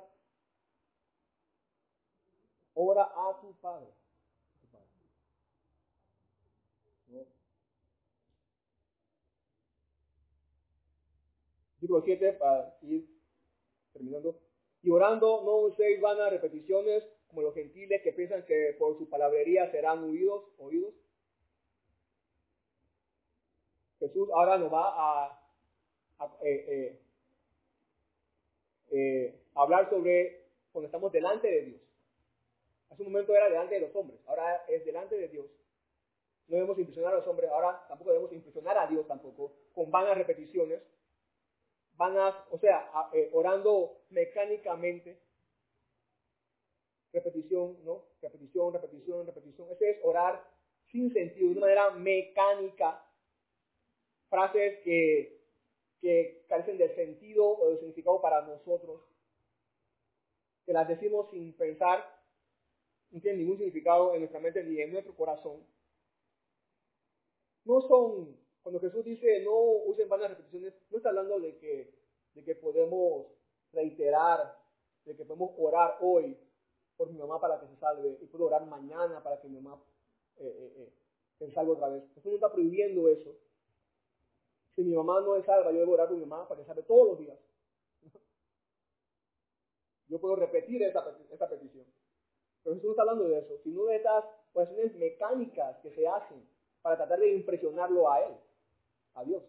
Ora 2.74 3.04
a 3.04 3.40
tu 3.42 3.54
Padre. 3.56 3.88
Versículo 11.82 12.02
7, 12.02 12.34
para 12.34 12.78
ir 12.82 13.08
terminando. 13.94 14.49
Y 14.82 14.90
orando, 14.90 15.42
no 15.44 15.58
uséis 15.58 16.00
vanas 16.00 16.32
repeticiones 16.32 17.04
como 17.30 17.44
los 17.44 17.54
gentiles 17.54 18.02
que 18.02 18.12
piensan 18.12 18.46
que 18.46 18.76
por 18.80 18.98
su 18.98 19.08
palabrería 19.10 19.70
serán 19.72 20.04
oídos, 20.04 20.46
oídos. 20.58 20.94
Jesús 24.00 24.30
ahora 24.34 24.58
nos 24.58 24.74
va 24.74 24.86
a, 24.88 25.42
eh, 26.42 26.66
eh, 26.68 27.00
eh, 28.92 29.42
hablar 29.56 29.90
sobre 29.90 30.46
cuando 30.72 30.88
estamos 30.88 31.12
delante 31.12 31.48
de 31.48 31.62
Dios. 31.64 31.82
Hace 32.90 33.04
un 33.04 33.12
momento 33.12 33.36
era 33.36 33.50
delante 33.50 33.76
de 33.76 33.82
los 33.82 33.96
hombres, 33.96 34.20
ahora 34.26 34.64
es 34.68 34.84
delante 34.86 35.16
de 35.16 35.28
Dios. 35.28 35.46
No 36.48 36.56
debemos 36.56 36.80
impresionar 36.80 37.14
a 37.14 37.18
los 37.18 37.28
hombres, 37.28 37.52
ahora 37.52 37.86
tampoco 37.88 38.10
debemos 38.10 38.34
impresionar 38.34 38.78
a 38.78 38.88
Dios 38.88 39.06
tampoco 39.08 39.54
con 39.76 39.92
vanas 39.92 40.18
repeticiones. 40.18 40.82
Vanas, 42.00 42.34
o 42.50 42.58
sea, 42.58 42.90
orando 43.34 44.04
mecánicamente 44.10 45.20
repetición, 47.12 47.76
¿no? 47.84 48.06
Repetición, 48.22 48.72
repetición, 48.72 49.26
repetición. 49.28 49.70
Ese 49.70 49.90
es 49.90 49.98
orar 50.04 50.42
sin 50.86 51.12
sentido, 51.12 51.48
de 51.50 51.52
una 51.58 51.62
manera 51.62 51.90
mecánica. 51.92 53.06
Frases 54.30 54.80
que, 54.86 55.44
que 56.00 56.46
carecen 56.48 56.78
de 56.78 56.96
sentido 56.96 57.46
o 57.46 57.72
de 57.72 57.80
significado 57.80 58.22
para 58.22 58.44
nosotros. 58.44 59.02
Que 60.66 60.72
las 60.72 60.88
decimos 60.88 61.30
sin 61.32 61.52
pensar, 61.58 62.00
no 63.12 63.20
tienen 63.20 63.42
ningún 63.42 63.58
significado 63.58 64.14
en 64.14 64.22
nuestra 64.22 64.40
mente 64.40 64.64
ni 64.64 64.80
en 64.80 64.94
nuestro 64.94 65.14
corazón. 65.18 65.68
No 67.66 67.82
son, 67.82 68.38
cuando 68.70 68.88
Jesús 68.88 69.04
dice 69.04 69.42
no 69.44 69.58
usen 69.88 70.08
vanas 70.08 70.30
repeticiones, 70.30 70.76
no 70.92 70.98
está 70.98 71.10
hablando 71.10 71.40
de 71.40 71.58
que, 71.58 71.92
de 72.36 72.44
que 72.44 72.54
podemos 72.54 73.26
reiterar, 73.74 74.60
de 75.06 75.16
que 75.16 75.26
podemos 75.26 75.56
orar 75.58 75.98
hoy 76.02 76.38
por 76.96 77.10
mi 77.12 77.18
mamá 77.18 77.42
para 77.42 77.60
que 77.60 77.66
se 77.66 77.78
salve 77.78 78.20
y 78.22 78.28
puedo 78.28 78.46
orar 78.46 78.68
mañana 78.68 79.24
para 79.24 79.42
que 79.42 79.48
mi 79.48 79.60
mamá 79.60 79.82
eh, 80.38 80.46
eh, 80.46 80.74
eh, 80.78 80.94
se 81.40 81.52
salve 81.52 81.72
otra 81.72 81.90
vez. 81.90 82.04
Jesús 82.14 82.26
no 82.26 82.36
está 82.36 82.52
prohibiendo 82.52 83.08
eso. 83.10 83.36
Si 84.76 84.84
mi 84.84 84.94
mamá 84.94 85.20
no 85.22 85.36
es 85.36 85.46
salva, 85.46 85.72
yo 85.72 85.80
debo 85.80 85.94
orar 85.94 86.08
por 86.08 86.18
mi 86.18 86.26
mamá 86.26 86.48
para 86.48 86.60
que 86.60 86.66
se 86.66 86.68
salve 86.68 86.84
todos 86.84 87.08
los 87.08 87.18
días. 87.18 87.40
Yo 90.10 90.22
puedo 90.22 90.36
repetir 90.36 90.84
esa, 90.84 91.18
esa 91.32 91.50
petición. 91.50 91.88
Pero 92.64 92.76
Jesús 92.76 92.90
no 92.90 92.92
está 92.92 93.02
hablando 93.02 93.24
de 93.30 93.40
eso, 93.40 93.58
sino 93.64 93.86
de 93.86 93.96
estas 93.96 94.26
oraciones 94.54 94.94
mecánicas 94.96 95.78
que 95.80 95.90
se 95.90 96.08
hacen 96.08 96.48
para 96.84 96.98
tratar 96.98 97.18
de 97.18 97.34
impresionarlo 97.34 98.12
a 98.12 98.22
Él, 98.22 98.36
a 99.16 99.24
Dios. 99.24 99.44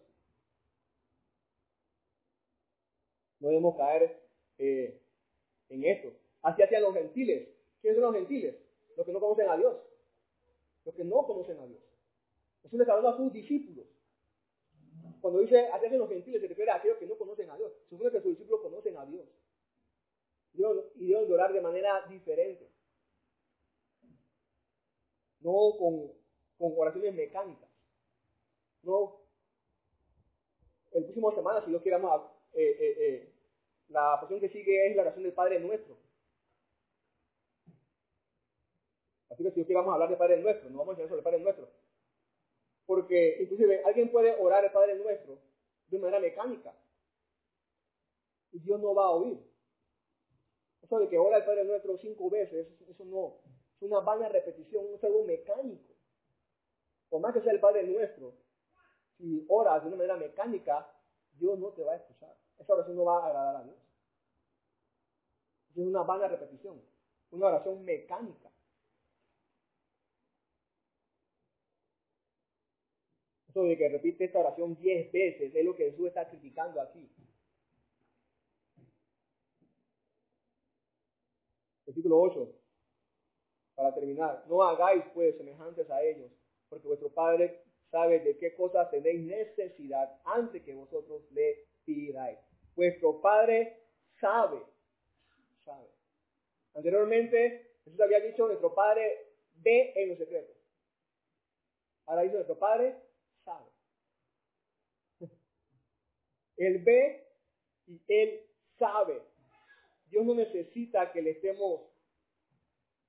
No 3.39 3.47
debemos 3.49 3.75
caer 3.77 4.21
en 4.57 5.83
esto. 5.83 6.13
Así 6.41 6.61
hacían 6.61 6.83
los 6.83 6.93
gentiles. 6.93 7.49
¿Quiénes 7.81 7.99
son 7.99 8.11
los 8.11 8.15
gentiles? 8.15 8.55
Los 8.95 9.05
que 9.05 9.11
no 9.11 9.19
conocen 9.19 9.49
a 9.49 9.57
Dios. 9.57 9.77
Los 10.85 10.95
que 10.95 11.03
no 11.03 11.25
conocen 11.25 11.59
a 11.59 11.65
Dios. 11.65 11.81
Jesús 12.63 12.79
les 12.79 12.87
hablando 12.87 13.09
a 13.09 13.17
sus 13.17 13.33
discípulos. 13.33 13.85
Cuando 15.19 15.39
dice 15.39 15.67
hacen 15.67 15.97
los 15.97 16.09
gentiles, 16.09 16.41
se 16.41 16.47
refiere 16.47 16.71
a 16.71 16.75
aquellos 16.75 16.97
que 16.97 17.05
no 17.05 17.17
conocen 17.17 17.49
a 17.49 17.57
Dios. 17.57 17.71
Se 17.83 17.89
supone 17.89 18.11
que 18.11 18.21
sus 18.21 18.31
discípulos 18.31 18.61
conocen 18.61 18.97
a 18.97 19.05
Dios. 19.05 19.27
Y 20.95 21.07
deben 21.07 21.31
orar 21.31 21.53
de 21.53 21.61
manera 21.61 22.05
diferente. 22.07 22.69
No 25.39 25.75
con, 25.77 26.11
con 26.57 26.73
oraciones 26.77 27.13
mecánicas. 27.13 27.69
No. 28.83 29.20
El 30.91 31.03
próximo 31.05 31.31
semana, 31.33 31.63
si 31.63 31.69
Dios 31.69 31.81
quiere, 31.81 31.97
eh, 31.97 32.03
eh, 32.53 32.95
eh, 32.99 33.33
la 33.89 34.17
porción 34.19 34.39
que 34.39 34.49
sigue 34.49 34.89
es 34.89 34.95
la 34.95 35.03
oración 35.03 35.23
del 35.23 35.33
Padre 35.33 35.59
Nuestro. 35.59 35.97
Así 39.29 39.43
que 39.43 39.63
si 39.63 39.73
vamos 39.73 39.91
a 39.91 39.93
hablar 39.93 40.09
de 40.09 40.17
Padre 40.17 40.37
Nuestro, 40.41 40.69
no 40.69 40.79
vamos 40.79 40.89
a 40.89 40.91
enseñar 40.91 41.09
sobre 41.09 41.19
el 41.19 41.23
Padre 41.23 41.39
Nuestro. 41.39 41.69
Porque 42.85 43.37
inclusive 43.41 43.81
alguien 43.85 44.11
puede 44.11 44.35
orar 44.37 44.65
el 44.65 44.71
Padre 44.71 44.95
Nuestro 44.95 45.39
de 45.87 45.99
manera 45.99 46.19
mecánica. 46.19 46.73
Y 48.51 48.59
Dios 48.59 48.81
no 48.81 48.93
va 48.93 49.05
a 49.05 49.11
oír. 49.11 49.39
Eso 50.81 50.99
de 50.99 51.07
que 51.07 51.17
ora 51.17 51.37
el 51.37 51.45
Padre 51.45 51.63
Nuestro 51.63 51.97
cinco 51.99 52.29
veces, 52.29 52.67
eso 52.89 53.05
no, 53.05 53.37
es 53.77 53.81
una 53.81 54.01
vana 54.01 54.27
repetición, 54.27 54.85
es 54.93 55.03
algo 55.05 55.23
mecánico. 55.23 55.93
Por 57.09 57.21
más 57.21 57.33
que 57.33 57.41
sea 57.41 57.53
el 57.53 57.61
Padre 57.61 57.83
Nuestro, 57.83 58.33
si 59.21 59.45
oras 59.47 59.83
de 59.83 59.87
una 59.87 59.97
manera 59.97 60.17
mecánica, 60.17 60.91
Dios 61.33 61.57
no 61.59 61.69
te 61.69 61.83
va 61.83 61.93
a 61.93 61.97
escuchar. 61.97 62.35
Esa 62.57 62.73
oración 62.73 62.95
no 62.97 63.05
va 63.05 63.23
a 63.23 63.27
agradar 63.27 63.55
a 63.57 63.63
Dios. 63.63 63.77
Es 65.75 65.77
una 65.77 66.01
vana 66.01 66.27
repetición, 66.27 66.81
una 67.29 67.47
oración 67.47 67.83
mecánica. 67.85 68.51
Eso 73.47 73.63
de 73.63 73.77
que 73.77 73.89
repite 73.89 74.25
esta 74.25 74.39
oración 74.39 74.75
diez 74.75 75.11
veces 75.11 75.53
es 75.53 75.65
lo 75.65 75.75
que 75.75 75.91
Jesús 75.91 76.07
está 76.07 76.27
criticando 76.27 76.81
aquí. 76.81 77.09
Versículo 81.85 82.21
8. 82.21 82.55
Para 83.75 83.93
terminar, 83.93 84.45
no 84.47 84.63
hagáis 84.63 85.03
pues 85.13 85.37
semejantes 85.37 85.89
a 85.89 86.01
ellos, 86.01 86.31
porque 86.69 86.87
vuestro 86.87 87.09
Padre 87.09 87.70
sabe 87.91 88.19
de 88.21 88.37
qué 88.37 88.55
cosas 88.55 88.89
tenéis 88.89 89.21
necesidad 89.21 90.19
antes 90.23 90.63
que 90.63 90.73
vosotros 90.73 91.29
le 91.31 91.67
pidáis. 91.85 92.39
Vuestro 92.75 93.21
Padre 93.21 93.77
sabe, 94.19 94.63
sabe. 95.65 95.87
Anteriormente 96.73 97.75
Jesús 97.83 97.99
había 97.99 98.21
dicho, 98.21 98.47
nuestro 98.47 98.73
Padre 98.73 99.33
ve 99.55 99.93
en 99.95 100.09
los 100.09 100.17
secretos. 100.17 100.55
Ahora 102.05 102.23
dice 102.23 102.35
nuestro 102.35 102.57
Padre 102.57 102.95
sabe. 103.43 103.69
Él 106.57 106.79
ve 106.79 107.27
y 107.87 108.01
Él 108.07 108.41
sabe. 108.79 109.21
Dios 110.09 110.25
no 110.25 110.33
necesita 110.33 111.11
que 111.11 111.21
le 111.21 111.31
estemos 111.31 111.81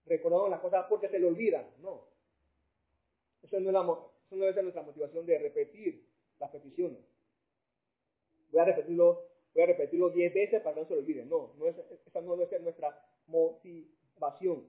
recordando 0.06 0.48
las 0.48 0.60
cosas 0.60 0.86
porque 0.88 1.08
se 1.08 1.18
le 1.18 1.26
olvidan. 1.26 1.68
No. 1.78 2.08
Eso 3.42 3.58
no, 3.60 3.70
es 3.70 4.11
eso 4.32 4.38
no 4.38 4.44
debe 4.44 4.54
ser 4.54 4.62
nuestra 4.62 4.82
motivación 4.82 5.26
de 5.26 5.38
repetir 5.38 6.08
las 6.38 6.50
peticiones. 6.50 6.98
Voy 8.50 8.60
a 8.60 8.64
repetirlo, 8.64 9.26
voy 9.52 9.62
a 9.62 9.66
repetirlo 9.66 10.10
diez 10.10 10.32
veces 10.32 10.62
para 10.62 10.74
que 10.74 10.80
no 10.80 10.86
se 10.86 10.94
lo 10.94 11.00
olviden. 11.00 11.28
No, 11.28 11.52
no 11.58 11.66
es, 11.66 11.76
esa 12.06 12.20
no 12.22 12.36
debe 12.36 12.48
ser 12.48 12.62
nuestra 12.62 12.98
motivación. 13.26 14.68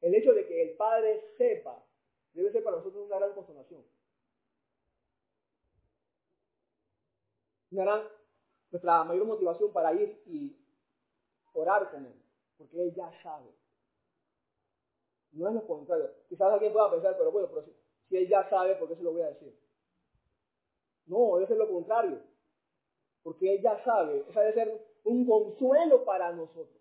El 0.00 0.14
hecho 0.14 0.32
de 0.32 0.46
que 0.46 0.62
el 0.62 0.76
Padre 0.76 1.24
sepa 1.36 1.84
debe 2.34 2.52
ser 2.52 2.62
para 2.62 2.76
nosotros 2.76 3.06
una 3.06 3.16
gran 3.16 3.32
consolación. 3.32 3.84
nuestra 8.70 9.04
mayor 9.04 9.26
motivación 9.26 9.72
para 9.72 9.92
ir 9.92 10.22
y 10.26 10.56
orar 11.52 11.90
con 11.90 12.06
Él, 12.06 12.14
porque 12.56 12.80
Él 12.80 12.94
ya 12.94 13.10
sabe. 13.22 13.50
No 15.32 15.48
es 15.48 15.54
lo 15.54 15.66
contrario. 15.66 16.10
Quizás 16.28 16.52
alguien 16.52 16.72
pueda 16.72 16.90
pensar, 16.90 17.16
pero 17.18 17.30
bueno, 17.30 17.48
pero 17.48 17.62
si, 17.62 17.75
Él 18.10 18.28
ya 18.28 18.48
sabe, 18.48 18.76
¿por 18.76 18.88
qué 18.88 18.96
se 18.96 19.02
lo 19.02 19.12
voy 19.12 19.22
a 19.22 19.28
decir? 19.28 19.54
No, 21.06 21.36
debe 21.36 21.48
ser 21.48 21.56
lo 21.56 21.68
contrario. 21.68 22.20
Porque 23.22 23.54
Él 23.54 23.62
ya 23.62 23.82
sabe. 23.84 24.24
Esa 24.28 24.40
debe 24.40 24.54
ser 24.54 24.86
un 25.04 25.26
consuelo 25.26 26.04
para 26.04 26.32
nosotros. 26.32 26.80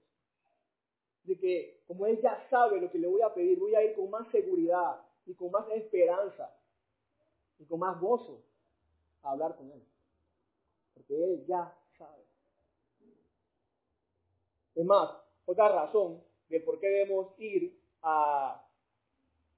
De 1.23 1.37
que 1.37 1.83
como 1.87 2.05
Él 2.05 2.21
ya 2.21 2.47
sabe 2.49 2.79
lo 2.79 2.91
que 2.91 2.99
le 2.99 3.07
voy 3.07 3.21
a 3.21 3.33
pedir, 3.33 3.59
voy 3.59 3.73
a 3.75 3.83
ir 3.83 3.95
con 3.95 4.09
más 4.09 4.29
seguridad 4.31 5.01
y 5.25 5.33
con 5.33 5.51
más 5.51 5.67
esperanza 5.71 6.55
y 7.57 7.65
con 7.65 7.79
más 7.79 7.99
gozo 7.99 8.43
a 9.23 9.31
hablar 9.31 9.55
con 9.55 9.71
Él 9.71 9.81
porque 10.95 11.23
Él 11.23 11.45
ya 11.45 11.77
sabe. 11.97 12.23
Es 14.73 14.85
más, 14.85 15.09
otra 15.45 15.69
razón 15.69 16.23
del 16.49 16.63
por 16.63 16.79
qué 16.79 16.87
debemos 16.87 17.39
ir 17.39 17.79
a 18.01 18.64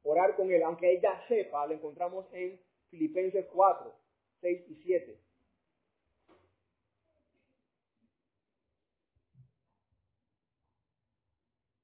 orar 0.07 0.35
con 0.35 0.51
Él, 0.51 0.63
aunque 0.63 0.93
Él 0.93 1.01
ya 1.01 1.25
sepa, 1.27 1.67
lo 1.67 1.73
encontramos 1.73 2.25
en 2.31 2.59
Filipenses 2.89 3.45
4, 3.51 3.93
6 4.41 4.65
y 4.69 4.75
7. 4.75 5.19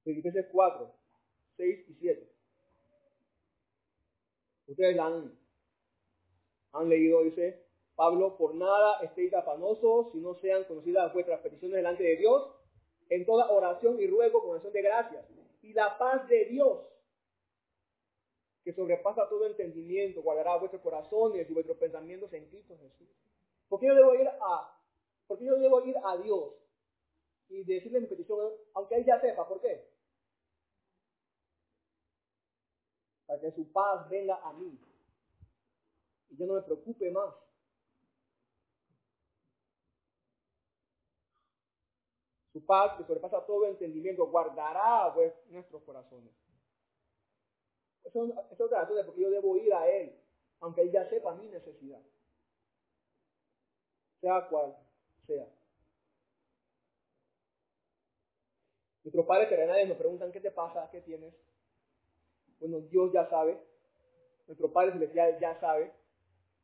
Filipenses 0.03 0.47
4, 0.51 0.95
6 1.57 1.89
y 1.89 1.93
7. 1.95 2.29
Ustedes 4.67 4.99
han, 4.99 5.37
han 6.71 6.89
leído, 6.89 7.23
dice 7.23 7.63
Pablo, 7.95 8.37
por 8.37 8.55
nada 8.55 8.99
estéis 9.01 9.33
afanosos 9.33 10.11
si 10.11 10.19
no 10.19 10.33
sean 10.35 10.63
conocidas 10.63 11.13
vuestras 11.13 11.41
peticiones 11.41 11.77
delante 11.77 12.03
de 12.03 12.17
Dios, 12.17 12.49
en 13.09 13.25
toda 13.25 13.51
oración 13.51 13.99
y 13.99 14.07
ruego 14.07 14.41
con 14.41 14.55
acción 14.55 14.73
de 14.73 14.81
gracias. 14.81 15.25
Y 15.61 15.73
la 15.73 15.97
paz 15.97 16.27
de 16.27 16.45
Dios, 16.45 16.79
que 18.63 18.73
sobrepasa 18.73 19.27
todo 19.27 19.45
entendimiento, 19.45 20.21
guardará 20.21 20.55
vuestros 20.57 20.81
corazones 20.81 21.49
y 21.49 21.53
vuestros 21.53 21.77
pensamientos 21.77 22.31
en 22.33 22.47
Cristo 22.47 22.77
Jesús. 22.77 23.09
¿Por 23.67 23.79
qué 23.79 23.87
yo 23.87 23.95
debo 23.95 24.13
ir 24.15 24.27
a, 24.27 24.79
por 25.27 25.37
qué 25.37 25.45
yo 25.45 25.57
debo 25.59 25.81
ir 25.81 25.95
a 26.03 26.17
Dios 26.17 26.53
y 27.49 27.63
decirle 27.65 27.99
mi 27.99 28.07
petición, 28.07 28.51
aunque 28.73 28.95
Él 28.95 29.05
ya 29.05 29.19
sepa? 29.19 29.47
¿Por 29.47 29.59
qué? 29.61 29.85
Para 33.25 33.41
que 33.41 33.51
su 33.51 33.71
paz 33.71 34.07
venga 34.09 34.35
a 34.43 34.53
mí 34.53 34.79
y 36.29 36.37
yo 36.37 36.45
no 36.45 36.53
me 36.53 36.61
preocupe 36.61 37.11
más. 37.11 37.33
Su 42.53 42.63
paz, 42.65 42.97
que 42.97 43.03
sobrepasa 43.03 43.45
todo 43.45 43.65
entendimiento, 43.65 44.27
guardará 44.27 45.13
nuestros 45.49 45.83
corazones. 45.83 46.42
Eso 48.03 48.25
es 48.51 48.59
otra 48.59 48.81
razón 48.81 48.97
de 48.97 49.03
por 49.03 49.15
qué 49.15 49.21
yo 49.21 49.29
debo 49.29 49.57
ir 49.57 49.73
a 49.73 49.87
Él, 49.87 50.15
aunque 50.59 50.81
Él 50.81 50.91
ya 50.91 51.07
sepa 51.09 51.35
mi 51.35 51.47
necesidad. 51.47 52.01
Sea 54.21 54.47
cual 54.49 54.75
sea. 55.25 55.47
Nuestros 59.03 59.25
padres 59.25 59.49
terrenales 59.49 59.87
nos 59.89 59.97
preguntan 59.97 60.31
qué 60.31 60.39
te 60.39 60.51
pasa, 60.51 60.89
qué 60.91 61.01
tienes. 61.01 61.33
Bueno, 62.59 62.79
Dios 62.79 63.11
ya 63.11 63.29
sabe. 63.29 63.59
Nuestro 64.47 64.71
Padre 64.71 64.93
Celestial 64.93 65.39
ya 65.39 65.59
sabe 65.59 65.91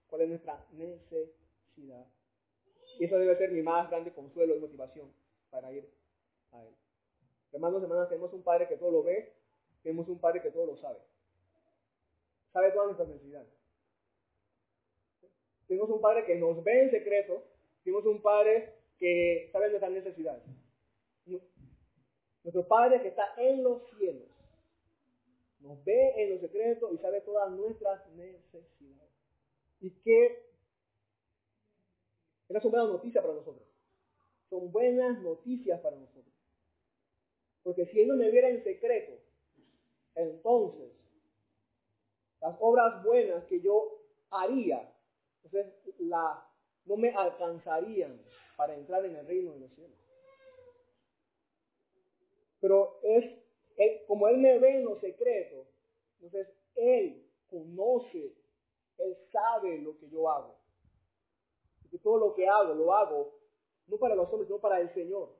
cuál 0.08 0.22
es 0.22 0.30
nuestra 0.30 0.66
necesidad. 0.72 2.06
Y 2.98 3.06
eso 3.06 3.18
debe 3.18 3.38
ser 3.38 3.52
mi 3.52 3.62
más 3.62 3.90
grande 3.90 4.14
consuelo 4.14 4.56
y 4.56 4.60
motivación 4.60 5.14
para 5.50 5.72
ir 5.72 5.90
a 6.52 6.64
Él. 6.64 6.76
Hermanos, 7.52 7.82
hermanas, 7.84 8.10
tenemos 8.10 8.34
un 8.34 8.44
Padre 8.44 8.68
que 8.68 8.78
todo 8.78 8.92
lo 8.92 9.04
ve, 9.04 9.34
tenemos 9.84 10.08
un 10.08 10.20
Padre 10.20 10.42
que 10.42 10.52
todo 10.52 10.66
lo 10.66 10.78
sabe. 10.78 11.00
Sabe 12.52 12.72
todas 12.72 12.88
nuestras 12.88 13.10
necesidades. 13.10 13.50
Tenemos 15.68 15.89
un 15.89 16.02
Padre 16.02 16.26
que 16.26 16.36
nos 16.36 16.64
ve 16.64 16.84
en 16.84 16.91
secreto, 16.91 17.43
tenemos 17.84 18.06
un 18.06 18.22
Padre 18.22 18.74
que 18.97 19.50
sabe 19.52 19.70
nuestras 19.70 19.91
necesidades. 19.91 20.43
Nuestro 22.43 22.68
Padre 22.68 23.02
que 23.02 23.10
está 23.10 23.34
en 23.38 23.64
los 23.64 23.88
cielos 23.91 24.28
nos 25.60 25.84
ve 25.84 26.14
en 26.18 26.32
los 26.32 26.41
secretos 26.41 26.91
y 26.93 26.97
sabe 26.97 27.22
todas 27.22 27.52
nuestras 27.52 28.08
necesidades. 28.12 29.12
Y 29.82 29.91
que 30.02 30.50
esas 32.47 32.64
son 32.64 32.72
buenas 32.72 32.89
noticias 32.89 33.24
para 33.24 33.36
nosotros. 33.36 33.68
Son 34.50 34.72
buenas 34.72 35.22
noticias 35.22 35.80
para 35.82 35.95
nosotros. 35.95 36.34
Porque 37.62 37.86
si 37.86 38.00
Él 38.02 38.08
no 38.08 38.16
me 38.16 38.32
viera 38.32 38.50
en 38.50 38.64
secreto, 38.64 39.14
entonces 40.16 40.99
las 42.42 42.56
obras 42.60 43.04
buenas 43.04 43.44
que 43.46 43.62
yo 43.62 44.00
haría, 44.30 44.94
entonces 45.44 45.74
no 46.86 46.98
me 46.98 47.10
alcanzarían 47.10 48.22
para 48.56 48.76
entrar 48.76 49.06
en 49.06 49.16
el 49.16 49.26
reino 49.28 49.54
de 49.54 49.60
los 49.60 49.72
cielos. 49.74 49.98
Pero 52.60 53.00
es, 53.04 54.06
como 54.08 54.28
Él 54.28 54.38
me 54.38 54.60
ve 54.60 54.78
en 54.78 54.86
los 54.86 55.00
secretos, 55.00 55.68
entonces 56.20 56.48
Él 56.76 57.26
conoce, 57.50 58.36
Él 58.98 59.18
sabe 59.32 59.80
lo 59.80 59.98
que 59.98 60.10
yo 60.10 60.30
hago. 60.30 60.56
Y 61.92 61.98
todo 62.00 62.18
lo 62.18 62.34
que 62.36 62.48
hago, 62.48 62.74
lo 62.74 62.94
hago 62.94 63.40
no 63.88 63.98
para 63.98 64.16
los 64.16 64.30
hombres, 64.30 64.48
sino 64.48 64.60
para 64.60 64.80
el 64.80 64.94
Señor. 64.94 65.36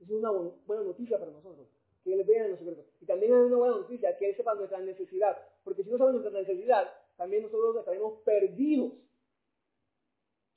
Es 0.00 0.08
una 0.08 0.30
buena 0.30 0.82
noticia 0.82 1.18
para 1.18 1.30
nosotros, 1.30 1.68
que 2.02 2.14
Él 2.14 2.24
vea 2.24 2.46
en 2.46 2.58
secretos. 2.58 2.86
Y 3.00 3.06
también 3.06 3.32
es 3.32 3.38
una 3.38 3.56
buena 3.56 3.76
noticia 3.76 4.16
que 4.16 4.30
Él 4.30 4.36
sepa 4.36 4.54
nuestra 4.54 4.80
necesidad, 4.80 5.36
porque 5.64 5.84
si 5.84 5.90
no 5.90 5.98
sabe 5.98 6.12
nuestra 6.12 6.32
necesidad, 6.32 6.92
también 7.16 7.42
nosotros 7.42 7.76
estaremos 7.76 8.20
perdidos. 8.22 8.92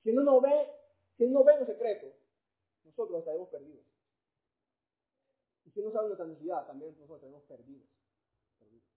Si 0.04 0.10
Él 0.10 0.16
no 0.16 0.42
ve, 0.42 0.70
si 1.18 1.28
no 1.28 1.44
ve 1.44 1.58
los 1.58 1.68
secretos, 1.68 2.14
nosotros 2.84 3.20
estaremos 3.20 3.50
perdidos. 3.50 3.86
Y 5.66 5.72
si 5.72 5.82
no 5.82 5.92
sabe 5.92 6.08
nuestra 6.08 6.28
necesidad, 6.28 6.68
también 6.68 6.92
nosotros 6.92 7.18
estaremos 7.18 7.44
perdidos. 7.44 7.88
perdidos. 8.60 8.88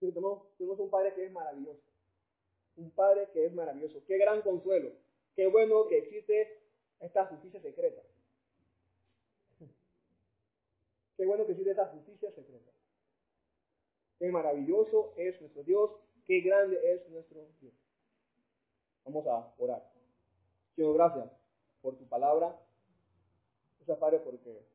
tenemos, 0.00 0.56
tenemos 0.56 0.78
un 0.78 0.90
Padre 0.90 1.14
que 1.14 1.24
es 1.24 1.32
maravilloso 1.32 1.96
un 2.76 2.90
Padre 2.90 3.28
que 3.32 3.46
es 3.46 3.54
maravilloso. 3.54 4.02
Qué 4.06 4.18
gran 4.18 4.42
consuelo. 4.42 4.92
Qué 5.34 5.46
bueno 5.46 5.86
que 5.88 5.98
existe 5.98 6.60
esta 7.00 7.26
justicia 7.26 7.60
secreta. 7.60 8.02
Qué 11.16 11.24
bueno 11.24 11.46
que 11.46 11.52
existe 11.52 11.70
esta 11.70 11.86
justicia 11.86 12.30
secreta. 12.32 12.70
Qué 14.18 14.30
maravilloso 14.30 15.14
es 15.16 15.40
nuestro 15.40 15.62
Dios. 15.62 15.90
Qué 16.26 16.40
grande 16.40 16.78
es 16.92 17.08
nuestro 17.08 17.46
Dios. 17.60 17.72
Vamos 19.04 19.26
a 19.26 19.54
orar. 19.58 19.82
Señor, 20.74 20.94
gracias 20.94 21.30
por 21.80 21.96
tu 21.96 22.06
palabra. 22.08 22.58
Gracias, 23.78 23.98
Padre, 23.98 24.18
porque 24.20 24.66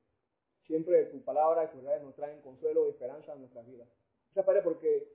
siempre 0.66 1.06
tu 1.06 1.22
palabra 1.24 1.66
y 1.66 1.68
tus 1.68 1.84
verdades 1.84 2.04
nos 2.04 2.16
traen 2.16 2.42
consuelo 2.42 2.88
y 2.88 2.92
esperanza 2.92 3.34
a 3.34 3.36
nuestras 3.36 3.68
vidas. 3.68 3.88
Gracias, 4.28 4.46
Padre, 4.46 4.62
porque, 4.62 5.14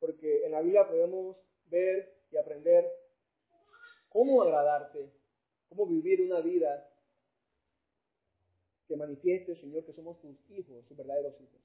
porque 0.00 0.44
en 0.44 0.52
la 0.52 0.60
Biblia 0.60 0.88
podemos 0.88 1.36
ver 1.66 2.16
y 2.30 2.36
aprender 2.36 2.90
cómo 4.08 4.42
agradarte, 4.42 5.10
cómo 5.68 5.86
vivir 5.86 6.20
una 6.22 6.40
vida 6.40 6.90
que 8.86 8.96
manifieste, 8.96 9.56
Señor, 9.56 9.84
que 9.84 9.92
somos 9.92 10.20
tus 10.20 10.36
hijos, 10.50 10.84
tus 10.86 10.96
verdaderos 10.96 11.34
hijos. 11.40 11.60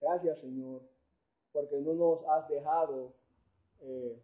Gracias, 0.00 0.38
Señor, 0.40 0.82
porque 1.52 1.80
no 1.80 1.94
nos 1.94 2.24
has 2.28 2.48
dejado 2.48 3.14
eh, 3.80 4.20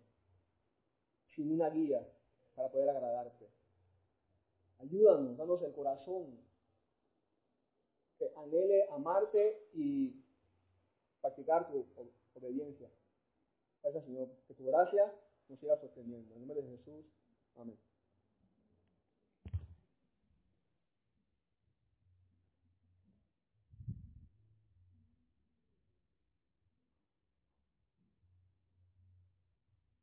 sin 1.35 1.53
una 1.53 1.71
guía 1.71 2.07
para 2.55 2.71
poder 2.71 2.91
agradarte. 2.91 3.49
Ayúdanos, 4.79 5.37
danos 5.37 5.63
el 5.63 5.73
corazón 5.73 6.39
que 8.19 8.31
anhele 8.37 8.87
amarte 8.91 9.69
y 9.73 10.23
practicar 11.21 11.69
tu 11.69 11.87
obediencia. 12.35 12.89
Gracias, 13.83 14.05
Señor, 14.05 14.29
que 14.47 14.55
tu 14.55 14.67
gracia 14.67 15.13
nos 15.49 15.59
siga 15.59 15.77
sosteniendo. 15.81 16.35
En 16.35 16.41
nombre 16.41 16.63
de 16.63 16.77
Jesús. 16.77 17.05
Amén. 17.57 17.79